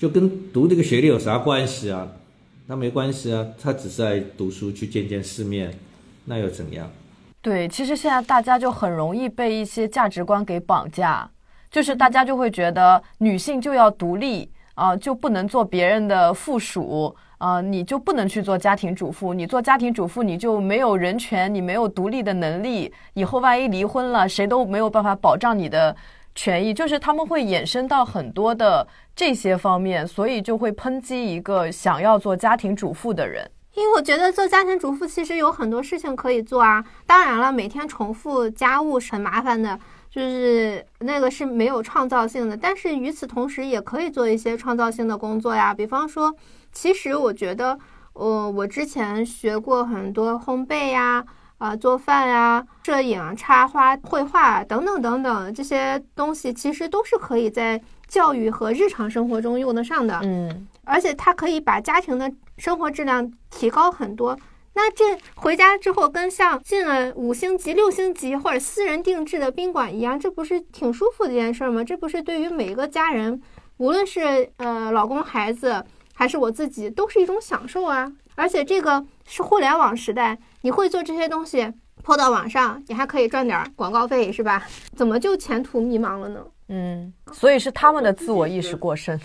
[0.00, 2.08] 就跟读这个学历有啥关系啊？
[2.66, 5.70] 那没关系啊，他只是爱读书去见见世面，
[6.24, 6.90] 那又怎样？
[7.42, 11.30] 对，其实现在大家就很容易被一些价值观给绑架，
[11.70, 25.94] 就是大家就会觉得女性就要独立啊、就不能做别人的附属啊、你就不能去做家庭主妇，你做家庭主妇你就没有人权，你没有独立的能力，以后万一离婚了，谁都没有办法保障你的
[26.34, 28.86] 权益，就是他们会衍生到很多的
[29.20, 33.50] 这些方面，所以就会抨击一个想要做家庭主妇的人。
[33.74, 36.82] 因为我觉得做家庭主妇其实有很多事情可以做啊。
[37.06, 42.56] 当然了，每天重复家务是很麻烦的，就是那个是没有创造性的。
[42.56, 45.74] 但是与此同时，也可以做一些创造性的工作呀。
[45.74, 46.34] 比方说，
[46.72, 47.78] 其实我觉得，
[48.14, 51.22] 呃，我之前学过很多烘焙呀、
[51.58, 57.78] 啊、做饭呀、摄影、插花、绘画等等等等这些东西，其实都是可以在
[58.10, 60.20] 教育和日常生活中用得上的。
[60.24, 64.36] 嗯，而且它可以把家庭的生活质量提高很多。
[64.74, 71.82] 那这回家之后，跟像进了五星级、六星级或者私人定制的宾馆一样，这不是挺舒服的一件事吗？
[71.82, 73.40] 这不是对于每一个家人，
[73.78, 75.84] 无论是呃老公、孩子，
[76.14, 78.12] 还是我自己，都是一种享受啊！
[78.36, 84.66] 而且这个是互联网时代，你会做这些东西抛到网上，你还可以赚点广告费，是吧？
[84.94, 86.46] 怎么就前途迷茫了呢？
[86.72, 89.18] 嗯，所以是他们的自我意识过剩。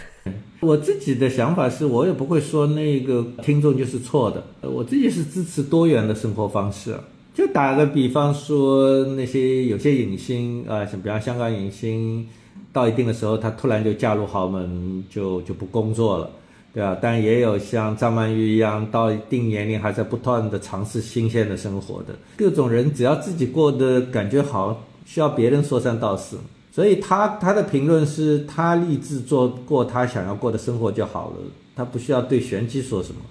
[0.59, 6.99] 我自己的想法是，我也不会说那个听众就是错的，呃我自己是支持多元的生活方式啊。
[7.35, 12.27] 就打个比方说，那些有些影星啊，像比方香港影星，
[12.73, 16.29] 到一定的时候，他突然就嫁入豪门，就就不工作了，
[16.73, 16.97] 对吧？
[16.99, 22.15] 但也有像张曼玉一样，到一定年龄还在不断的尝试新鲜的生活的。
[22.35, 26.37] 各种人只要自己过得感觉好，需要别人说三道四。
[26.76, 31.38] 所以他他的评论是他立志做过他想要过的生活就好了，
[31.73, 33.21] 他不需要对玄机说什么。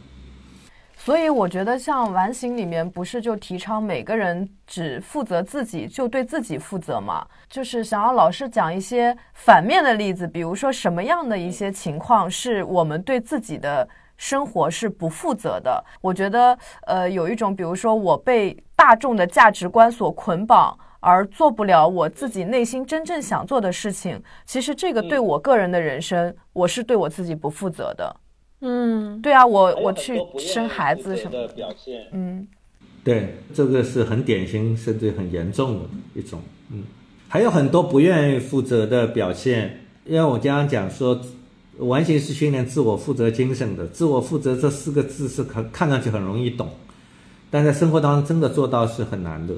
[0.97, 7.27] 所以我觉得像完形里面不是就提倡每个人只负责自己，就对自己负责嘛？
[7.51, 13.87] 就是想要老师讲一些反面的例子，比如说什么样的一些情况是我们对自己的
[14.17, 15.85] 生活是不负责的？
[16.01, 20.75] 我觉得呃有一种，比如说我被大众的价值观所捆绑。
[21.05, 28.17] 而做不了我自己内心真正想做的事情，其实这个对我个人的人生，我是对我自己不负责的。
[28.63, 32.49] 嗯，对啊，我我去生孩子什么的表现，嗯，
[33.05, 35.85] 对，这个是很典型甚至很严重的
[36.15, 36.41] 一种。
[36.71, 36.85] 嗯，
[37.29, 41.21] 还有很多不愿意负责的表现，因为我经常讲说，
[41.81, 43.87] 完形是训练自我负责精神的。
[43.89, 46.71] 自我负责这四个字是看看上去很容易懂，
[47.51, 49.53] 但在生活当中真的做到是很难的。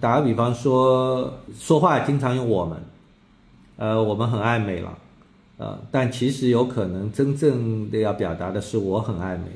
[0.00, 2.78] 打个比方说，说话经常用我们，
[3.76, 4.96] 呃，我们很爱美了，
[5.56, 9.46] 呃，但其实有可能真正的要表达的是我很爱美，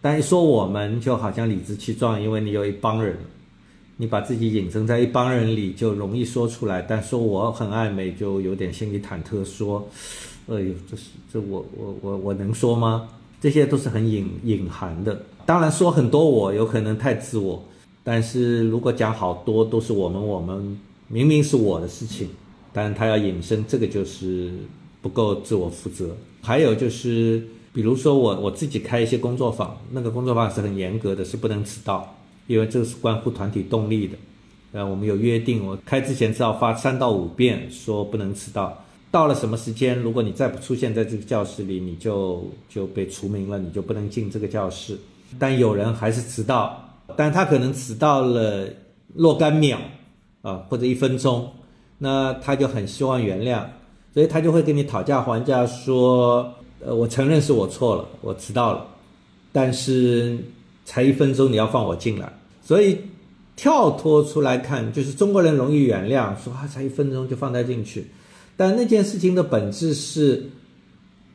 [0.00, 3.16] 但一说我们就好像理直气壮，因为你有一帮人，
[3.96, 9.88] 你把自己隐身在一帮人里就容易说出来，但说我很爱美就有点心里忐忑，说，
[10.48, 13.08] 哎呦，这是这我我我我能说吗？
[13.40, 17.60] 这些都是很隐隐含的，当然说很多我有可能太自我。
[18.04, 20.78] 但是如果讲好多都是我们，我们
[21.08, 22.28] 明明是我的事情，
[22.70, 24.52] 但是他要引申，这个就是
[25.00, 26.14] 不够自我负责。
[26.42, 27.42] 还有就是，
[27.72, 32.14] 比如说我我自己开一些工作坊，那个工作坊是很严格的，是不能迟到，
[32.46, 34.18] 因为这个是关乎团体动力的。
[34.72, 38.84] 呃，我们有约定，我开之前至少发三到五遍，说不能迟到。
[39.10, 44.98] 到了什么时间，如果你再不出现在这个教室里，你就就被除名了，你就不能进这个教室。
[45.38, 46.83] 但有人还是迟到。
[47.16, 48.66] 但他可能迟到了
[49.14, 49.78] 若干秒，
[50.42, 51.52] 啊，或者一分钟，
[51.98, 53.64] 那他就很希望原谅，
[54.12, 58.86] 所以他就会跟你讨价还价，说，呃，我承认是我错了，我迟到了，
[59.52, 60.38] 但是
[60.84, 62.32] 才一分钟，你要放我进来。
[62.62, 62.98] 所以
[63.54, 68.06] 跳脱出来看，就是中国人容易原谅，说啊，才一分钟就放他进去，
[68.56, 70.50] 但那件事情的本质是，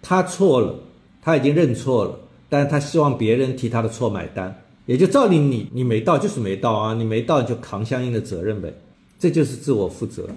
[0.01, 0.75] 他错了，
[1.21, 2.19] 他已经认错了，
[2.49, 4.63] 但是他希望别人替他的错买单。
[4.90, 8.74] 也就照理你你没到就是没到啊，你没到就扛相应的责任呗，
[9.20, 10.28] 这就是自我负责。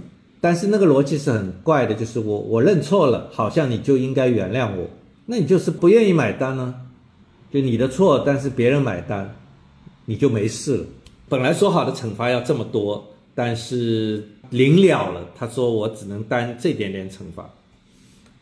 [0.42, 4.86] 但是那个逻辑是很怪的，就是我我认错了，好像你就应该原谅我，
[5.24, 6.74] 那你就是不愿意买单呢？
[7.50, 9.34] 就你的错，但是别人买单，
[10.04, 10.84] 你就没事了。
[11.30, 13.02] 本来说好的惩罚要这么多，
[13.34, 17.44] 但是临了了，他说我只能担这点点惩罚，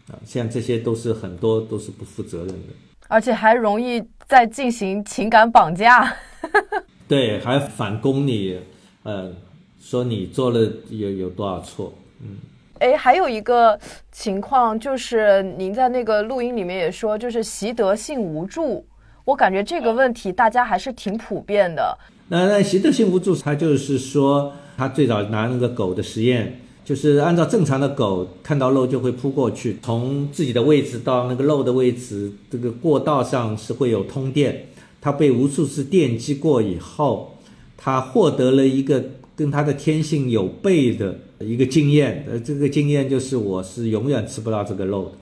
[0.08, 2.74] 啊，像这些都是很多都是不负责任的，
[3.10, 6.14] 而且还容易再进行情感绑架。
[7.08, 8.56] 对，还反攻你，
[9.02, 9.32] 呃，
[9.80, 10.60] 说你做了
[10.90, 11.92] 有有多少错，
[12.22, 12.36] 嗯。
[12.78, 13.78] 哎，还有一个
[14.12, 18.86] 情况就是，您在那个录音里面也说，就是习得性无助。
[19.24, 21.98] 我感觉这个问题大家还是挺普遍的。
[22.28, 34.66] 那那习得性无助，他就是说，他最早拿那个狗的实验，就是按照正常的狗看到肉就会扑过去，从自己的位置到那个肉的位置，这个过道上是会有通电。
[35.00, 37.36] 它被无数次电击过以后，
[37.76, 39.04] 它获得了一个
[39.36, 41.16] 跟它的天性有悖的。
[41.38, 45.12] 一个经验，呃，这个经验就是我是永远吃不到这个肉的。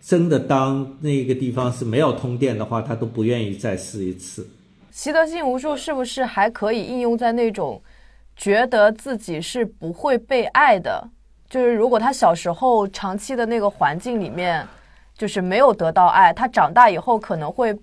[0.00, 4.46] 真的，当那个地方是没有通电的话，它都不愿意再试一次。
[4.92, 7.82] 习得性无助是不是还可以应用在那种
[8.38, 11.06] 觉得自己是不会被爱的？
[11.50, 14.66] 就是如果他小时候长期的那个环境里面，
[15.16, 17.76] 就是没有得到爱，他长大以后可能会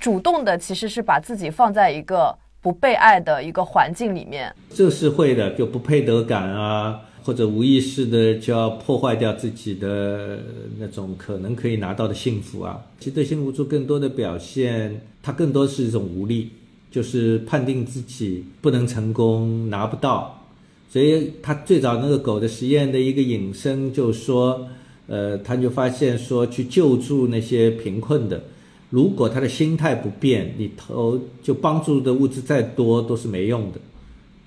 [0.00, 4.54] 主动的，其实是把自己放在一个不被爱的一个环境里面。
[4.72, 7.00] 这是会的，就不配得感啊。
[7.24, 10.38] 或者无意识的就要破坏掉自己的
[10.78, 12.80] 那种可能可以拿到的幸福啊！
[13.00, 16.52] 其实对性无助更多的表现，它更多是一种无力，
[16.90, 20.44] 就是判定自己不能成功，拿不到。
[20.88, 24.66] 所以他最早那个狗的实验的一个引申，就说，
[25.08, 28.42] 呃，他就发现说，去救助那些贫困的，
[28.88, 33.80] 如果他的心态不变，你投就帮助的物资再多都是没用的，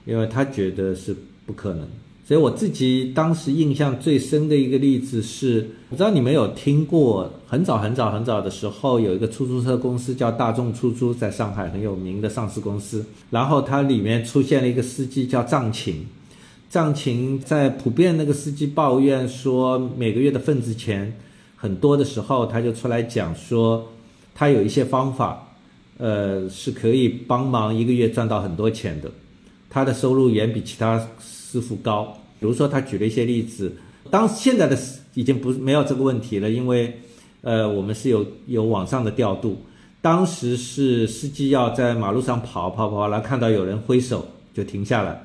[0.06, 1.88] 因为他觉得是不可能。
[2.30, 13.04] 所以我自己当时印象最深的一个例子是，不知道你们有听过，很早很早很早的时候，有一个出租车公司叫大众出租，在上海很有名的上市公司。
[13.32, 16.06] 然后它里面出现了一个司机叫藏琴，
[16.70, 21.12] 藏琴在普遍那个司机抱怨说，每个月的份子钱
[21.56, 23.84] 很多的时候，他就出来讲说，
[24.36, 25.52] 他有一些方法，
[25.98, 29.10] 呃，是可以帮忙一个月赚到很多钱的，
[29.68, 31.04] 他的收入远比其他。
[31.52, 33.76] 师傅高，比如说他举了一些例子，
[34.10, 34.78] 当现在的
[35.14, 37.00] 已经不没有这个问题了，因为，
[37.42, 39.58] 呃，我们是有有网上的调度，
[40.02, 45.22] 当时是司机要在马路上跑跑跑，然后看到有人挥手就停下来，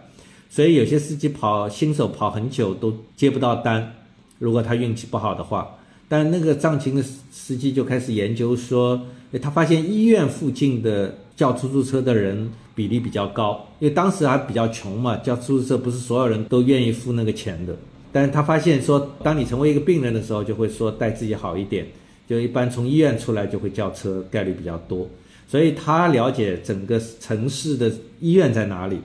[0.50, 3.94] 所以有些司机跑新手跑很久都接不到单，
[4.38, 5.76] 如果他运气不好的话，
[6.08, 9.00] 但那个藏情的司机就开始研究说，
[9.40, 12.50] 他发现医院附近的叫出租车的人。
[12.76, 17.72] 比例比较高，因为当时还比较穷嘛，叫出租车不是所有人都愿意付那个钱的。
[18.10, 21.86] 但是他发现说，当你成为一个病人的时候，就会说待自己好一点，
[22.28, 25.08] 就一般从医院出来就会叫车，概率比较多。
[25.46, 28.98] 所以他了解整个城市的医院在哪里，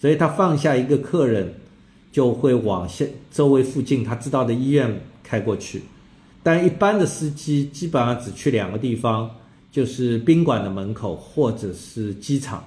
[0.00, 1.52] 所以他放下一个客人，
[2.10, 5.82] 就会往现周围附近他知道的医院开过去。
[6.42, 9.30] 但一般的司机基本上只去两个地方，
[9.70, 12.64] 就是宾馆的门口或者是机场。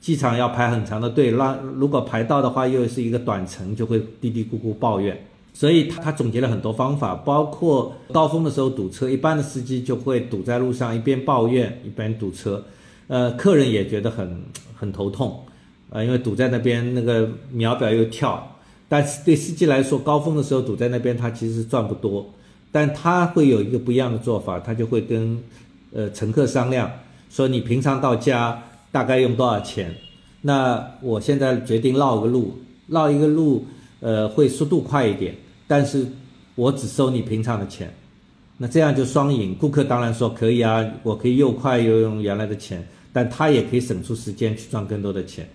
[0.00, 5.20] 机场要排很长的队，那如果排到的话，又是一个短程，就会嘀嘀咕咕抱怨。
[5.52, 12.62] 所以他他总结了很多方法，包括高峰的时候堵车，一般的司机就会堵在路上，一边抱怨一边堵车，
[13.08, 14.40] 呃，客人也觉得很
[14.76, 15.42] 很头痛，
[15.90, 18.46] 呃，因为堵在那边那个秒表又跳。
[18.88, 22.24] 但是对司机来说，高峰的时候堵在那边，他其实赚不多，
[22.70, 25.36] 但他会有一个不一样的做法，他就会跟
[25.96, 26.88] 呃乘客商量，
[27.28, 28.62] 说你平常到家。
[28.92, 29.94] 大概用多少钱？
[30.40, 32.56] 那我现在决定绕个路，
[32.86, 33.66] 绕一个路，
[34.00, 35.34] 呃，会速度快一点，
[35.66, 36.06] 但是
[36.54, 37.92] 我只收你平常的钱，
[38.56, 39.54] 那这样就双赢。
[39.54, 42.82] 顾客当然说可以啊，我可以又快又用原来的钱，
[43.12, 45.46] 但他也可以省出时间去赚更多的钱。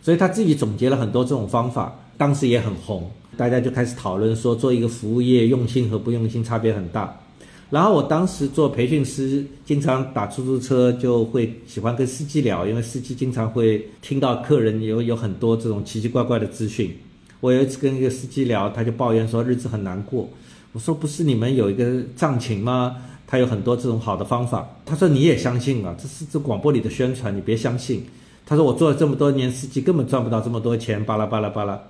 [0.00, 7.18] 所以他自己总结了很多这种方法，当时也很红，大家就开始讨论说，做一个服务业用心和不用心差别很大。
[7.68, 16.96] 然后我当时做培训师，经常打出租车，就会喜欢跟司机聊，因为司机经常会听到客人有有很多这种奇奇怪怪的资讯。
[17.40, 20.28] 我有一次跟一个司机聊，他就抱怨说日子很难过。
[20.74, 22.98] 我说不是你们有一个藏琴吗？
[23.26, 24.68] 他有很多这种好的方法。
[24.84, 25.92] 他说你也相信啊？
[26.00, 28.04] 这是这广播里的宣传，你别相信。
[28.46, 31.82] 他说我做了这么多年司机，根本赚不到这么多钱，巴拉巴拉巴拉。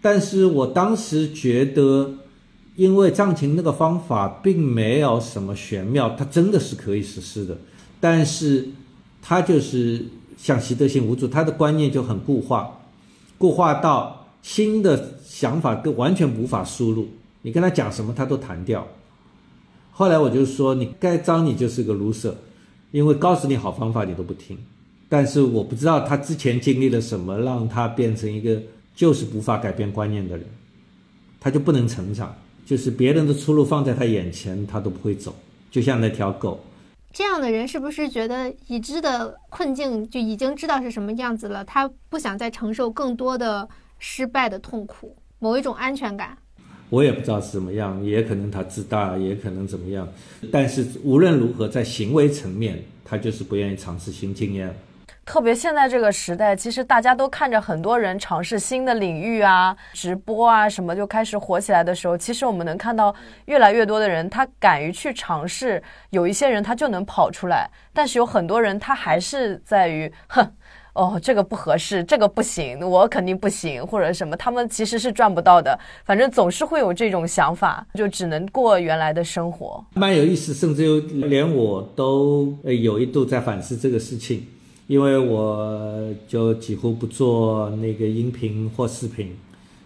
[0.00, 2.10] 但是我当时觉得。
[2.76, 7.56] 因为藏琴那个方法并没有什么玄妙，它真的是可以实施的，
[8.00, 8.68] 但是
[9.22, 10.04] 它就是
[10.36, 12.80] 像习得性无助，他的观念就很固化，
[13.38, 17.08] 固化到新的想法跟完全无法输入，
[17.42, 18.86] 你跟他讲什么他都弹掉。
[19.92, 22.34] 后来我就说，你该脏你就是个 loser，
[22.90, 24.58] 因为告诉你好方法你都不听，
[25.08, 28.60] 但是我不知道他之前经历了什么，让他变成一个
[28.96, 30.44] 就是无法改变观念的人，
[31.38, 32.34] 他就不能成长。
[32.64, 35.34] 就是别人的出路放在他眼前，他都不会走。
[35.70, 36.60] 就像那条狗，
[37.12, 41.64] 这样的人是不是觉得已知的困境就已经知道是什么样子了？
[41.64, 43.68] 他不想再承受更多的
[43.98, 46.38] 失败的痛苦，某一种安全感。
[46.90, 50.08] 我也不知道是怎么样，也可能他自大，也可能怎么样。
[50.52, 54.72] 但是无论如何，在行为层面，他就是不愿意尝试新经验。
[55.24, 63.14] 特别现在这个时代，其实大家都看着很多人尝试新的领域啊，直播啊什么就开始火起来的时候，其实我们能看到
[63.46, 65.82] 越来越多的人，他敢于去尝试。
[66.10, 70.46] 有一些人他就能跑出来，但是有很多人他还是在于，哼，
[70.92, 75.76] 哦，这个不合适，这个不行，我肯定不行，或者什么，他们其实是赚不到的。
[76.04, 79.82] 反正总是会有这种想法，就只能过原来的生活。
[79.94, 84.46] 蛮有意思，甚至有连我都有一度在反思这个事情。
[84.86, 89.28] 因为我就几乎不做那个音频或视频，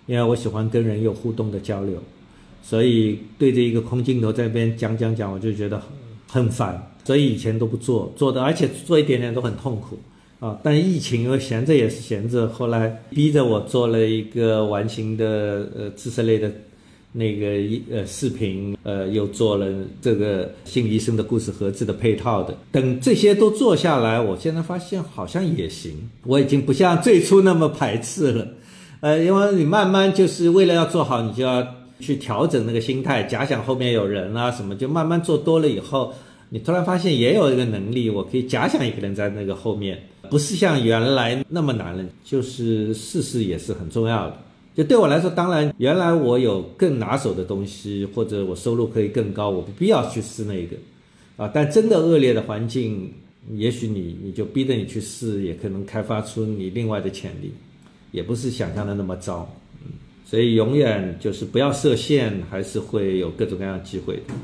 [0.06, 2.02] 因为我喜欢跟人有互动的交流，
[2.62, 9.98] 所以对着一个空镜头在那边讲讲讲，我就觉得很很烦，所以以前都不做，做的而且做一点点都很痛苦
[10.40, 10.58] 啊。
[10.62, 16.50] 但疫情因为闲着也是闲着，后来逼着我做了一个完形的呃知识类的。
[17.12, 19.66] 那个一呃视频呃又做了
[20.00, 25.92] 这个心理医生的故事盒子的配套的，等这些都做下来，我现在发现好像也行，
[26.24, 28.48] 我已经不像最初那么排斥了，
[29.00, 31.66] 呃，因为你慢慢就是为了要做好，你就要
[31.98, 36.12] 去调整那个心态，假想后面有人啊什么，就慢慢做多了以后，
[36.50, 44.36] 你突然发现也有一个能力，我可以假想一个人在那个后面，不是像原来那么难了，就是试试也是很重要的。
[44.78, 50.76] 就对我来说，当然，原来我有更拿手的东西，或者我收入可以更高，我不必要去试那个，
[51.36, 53.12] 啊，但真的恶劣的环境，
[53.54, 57.50] 也许你你就逼着你去试，也可能开发出你另外的潜力，
[58.12, 59.52] 也不是想象的那么糟，
[59.84, 59.90] 嗯，
[60.24, 64.34] 所以永远就是不要设限，还是会有各种各样的机会的。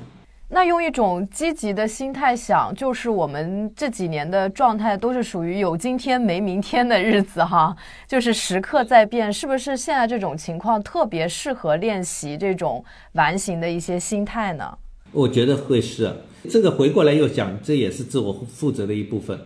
[0.50, 7.74] 那用一种积极的心态想，就是我们这几年的状态都是属于有今天没明天的日子哈，
[8.06, 9.76] 就是时刻在变，是不是？
[9.76, 14.76] 现在这种情况特别适合练习这种完形的一些心态呢？
[15.12, 16.12] 我觉得会是
[16.50, 19.40] 这个回过来又讲，这也是自我负责的一部分，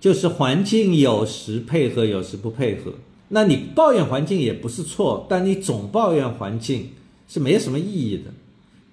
[0.00, 2.92] 就是环境有时配合，有时不配合。
[3.30, 6.92] 那你抱怨环境也不是错，但你总抱怨环境
[7.26, 8.30] 是没有什么意义的。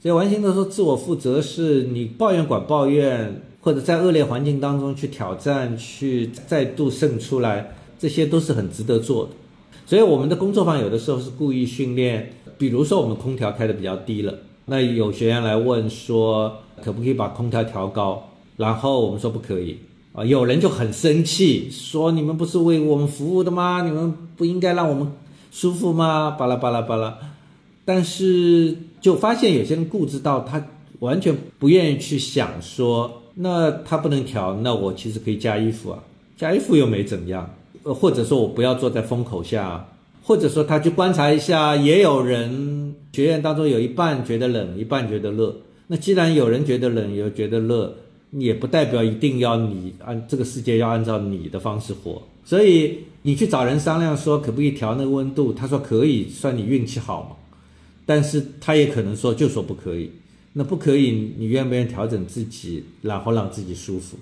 [0.06, 9.32] 所以完形的说，自我负责是你抱怨管抱怨，或者在恶劣环境当中去挑战，去再度胜出来，这些都是很值得做的。
[9.88, 14.32] 所以我们的工作坊有的时候是故意训练，比如说我们空调开的比较低了，
[14.65, 18.30] 那有学员来问说，可不可以把空调调高？
[18.57, 19.80] 然后我们说不可以
[20.14, 23.82] 啊，有人就很生气，说你们不是为我们服务的吗？
[23.84, 25.11] 你们不应该让我们
[25.49, 26.36] 舒服吗？
[26.38, 27.18] 巴拉巴拉巴拉。
[27.88, 28.76] 但是
[29.06, 30.65] 就发现有些人固执到他
[30.98, 35.99] 完全不愿意去想说，那他不能调，那我其实可以加衣服啊，
[36.36, 37.48] 加衣服又没怎样，
[37.84, 39.88] 呃，或者说我不要坐在风口下，
[40.23, 45.56] 或者说他去观察一下，也有人学院当中有一半觉得冷，一半觉得热，
[45.86, 47.94] 那既然有人觉得冷，有觉得热，
[48.32, 57.36] 也不代表一定要你按这个世界要按照你的方式活，所以你去找人商量说可不可以调那个温度，他说可以，算你运气好嘛。
[58.06, 60.11] 但是他也可能说，就说不可以，
[60.53, 64.18] 那不可以，你愿不愿意调整自己，然后让自己舒服，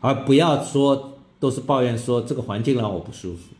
[0.00, 3.54] 而不要说都是抱怨说这个环境让我不舒服。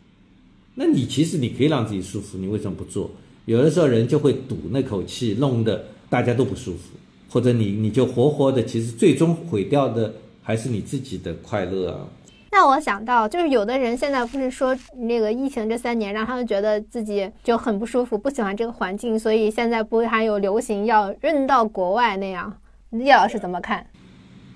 [0.74, 3.11] 那你其实你可以让自己舒服，你为什么不做？
[3.47, 6.97] 有的时候人就会堵那口气，弄得大家都不舒服，
[7.28, 12.09] 或者你你就活活的，其实最终毁掉的还是你自己的快乐啊。
[12.59, 22.53] 让我想到，就是有的人现在不是说那个疫情这三年让他们觉得自己就很不舒服，不喜欢这个环境，所以现在不还有流行要润到国外那样？
[22.91, 23.87] 叶老师怎么看？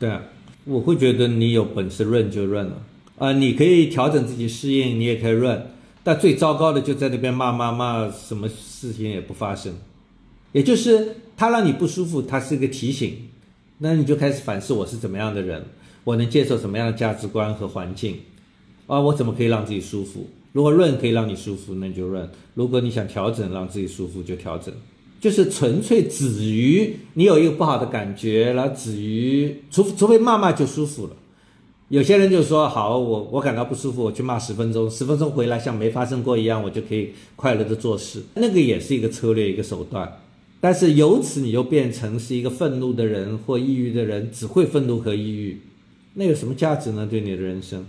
[0.00, 0.20] 对啊，
[0.64, 2.82] 我会觉得你有本事润就润了
[3.18, 5.64] 啊，你可以调整自己适应，你也可以润，
[6.02, 9.72] 但最糟糕的就在那边骂骂骂，什么事情也不发生。
[10.50, 13.28] 也就是他让你不舒服，他是一个提醒，
[13.78, 15.64] 那你就开始反思我是怎么样的人。
[16.04, 18.16] 我能接受什么样的价值观和环境，
[18.86, 20.28] 啊，我怎么可以让自己舒服？
[20.52, 24.74] 如果润可以让你舒服，那就润；如果你想调整让自己舒服，就调整。
[25.20, 31.16] 就是纯粹止于你有一个不好的感觉，然后止于除除非骂骂就舒服了。
[31.88, 38.22] 有些人就说好，我我感到不舒服，我去骂十分钟，十分钟回来像没发生过一样，我就可以快乐的做事。
[38.34, 40.20] 那个也是一个策略，一个手段。
[40.60, 45.58] 但是由此你就变成是一个愤怒的人或抑郁的人，只会愤怒和抑郁。
[46.14, 47.06] 那有什么价值呢？
[47.06, 47.86] 对你的人生，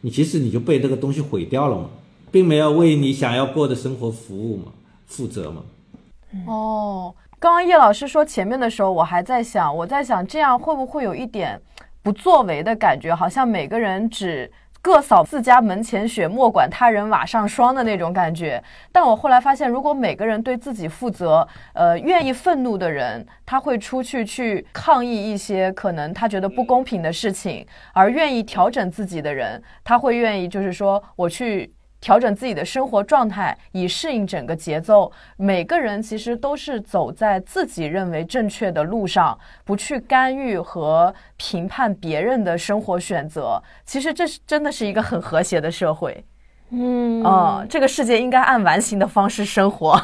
[0.00, 1.90] 你其实你就被这个东西毁掉了嘛。
[2.32, 4.72] 并没有为你想要过的生活服务嘛，
[5.06, 5.62] 负责嘛。
[6.46, 11.60] 哦，刚刚叶老师说前面的时候，我还在想，我在想这样会不会有一点
[12.02, 14.50] 不作为的感觉，好像每个人只。
[14.82, 18.62] 各扫自家门前雪，莫管他人瓦上霜的那种感觉。
[18.90, 31.72] 但我后来发现，如果每个人对自己负责，呃，愿意愤怒的人，他会出去去抗议一些可能他觉得不公平的事情；而愿意调整自己的人，他会愿意就是说我去。
[32.00, 35.12] 调整自己的生活状态，以适应整个节奏。
[35.36, 43.62] 每个人其实都是走在自己认为正确的路上，不去干预和评判别人的生活选择。
[43.84, 46.24] 其实这是真的是一个很和谐的社会。
[46.70, 50.00] 嗯，哦，这个世界应该按完形的方式生活。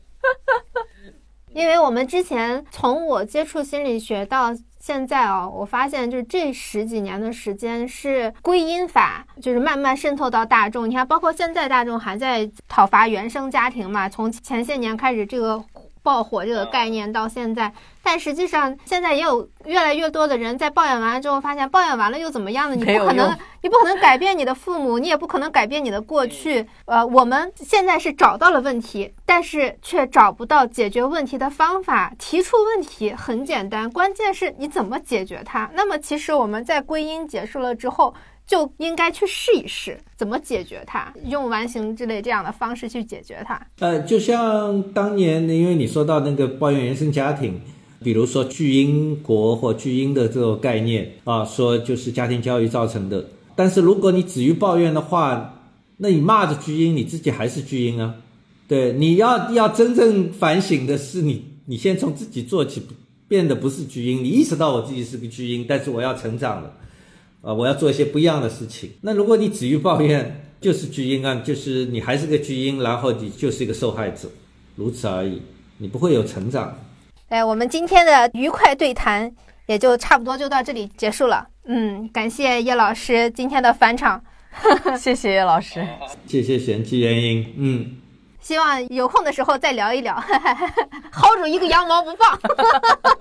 [1.52, 4.54] 因为我们之前从我接触心理学到。
[4.80, 10.88] 现在啊，我发现就是这十几年的时间是归因法，就是慢慢渗透到大众。
[10.88, 15.62] 你看，包括现在大众还在讨伐原生家庭嘛，从前些年开始这个
[16.02, 17.72] 爆火这个概念到现在。
[18.02, 22.74] 但实际上，现在也有越来越多的人在抱怨完了之后，发现抱怨完了又怎么样呢？
[22.76, 26.66] 你不可能，你不可能改变你的父母，你也不可能改变你的过去。
[26.86, 32.12] 呃，我们现在是找到了问题，但是却找不到解决问题的方法。
[32.18, 35.70] 提出问题很简单，关键是你怎么解决它。
[35.74, 38.14] 那么，其实我们在归因结束了之后，
[38.50, 43.64] 就应该去试一试怎么解决它，用完形之类这样的方式去解决它。
[43.78, 47.60] 呃，就像当年，因为你说到那个抱怨原生家庭。
[48.02, 53.22] 比如说巨婴国或巨婴的这种概念啊，说就是家庭教育造成的。
[53.54, 55.54] 但是如果你止于抱怨的话，
[55.98, 58.14] 那你骂着巨婴，你自己还是巨婴啊。
[58.66, 62.82] 对，你要要真正反省的是你，你先从自己做起，
[63.28, 64.24] 变得不是巨婴。
[64.24, 66.72] 你意识到我自己是个巨婴，但是我要成长了，
[67.42, 68.92] 啊，我要做一些不一样的事情。
[69.00, 74.28] 那如果你止于抱怨，就是巨婴啊，就是你还是个巨婴，然后你就是一个受害者，
[74.76, 75.40] 如此而已，
[75.78, 76.78] 你不会有成长。
[77.30, 79.32] 哎，我们今天的愉快对谈
[79.66, 81.48] 也就差不多就到这里结束了。
[81.64, 84.22] 嗯，感谢叶老师今天的返场，
[84.98, 85.86] 谢谢叶老师，
[86.26, 87.54] 谢谢贤妻原因。
[87.56, 87.96] 嗯，
[88.40, 90.14] 希望有空的时候再聊一聊，
[91.10, 92.38] 薅住一个羊毛不放。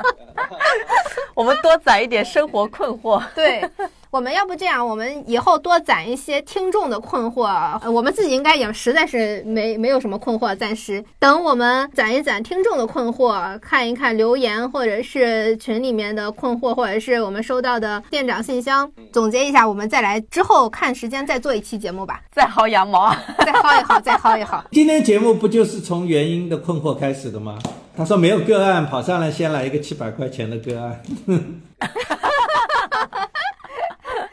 [1.36, 3.24] 我们多攒一点生活困惑。
[3.34, 3.64] 对。
[4.12, 7.80] 我们要不这样，我们以后多攒一些听众的困惑。
[7.92, 22.20] 我们自己应该也实在是没没有什么困惑，暂时等我们攒一攒听众的困惑，看一看留言或者是群里面的困惑，或者是我们收到的店长信箱，总结一下，我们再来之后看时间再做一期节目吧。
[22.32, 24.60] 再薅羊毛，再薅一薅，再薅一薅。
[24.72, 27.60] 今天节目不就是从原因的困惑开始的吗？
[27.96, 31.00] 他说没有个案，跑上来先来一个七百块钱的个案。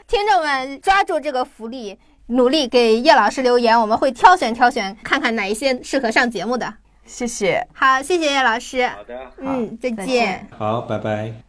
[0.07, 6.73] 听众们抓住这个福利，努力给叶老师留言，我们会挑选挑选，看看哪一些适合上节目的。
[7.05, 8.87] 谢谢，好，谢谢叶老师。
[8.87, 10.47] 好的，嗯，再见。
[10.57, 11.46] 好，拜拜。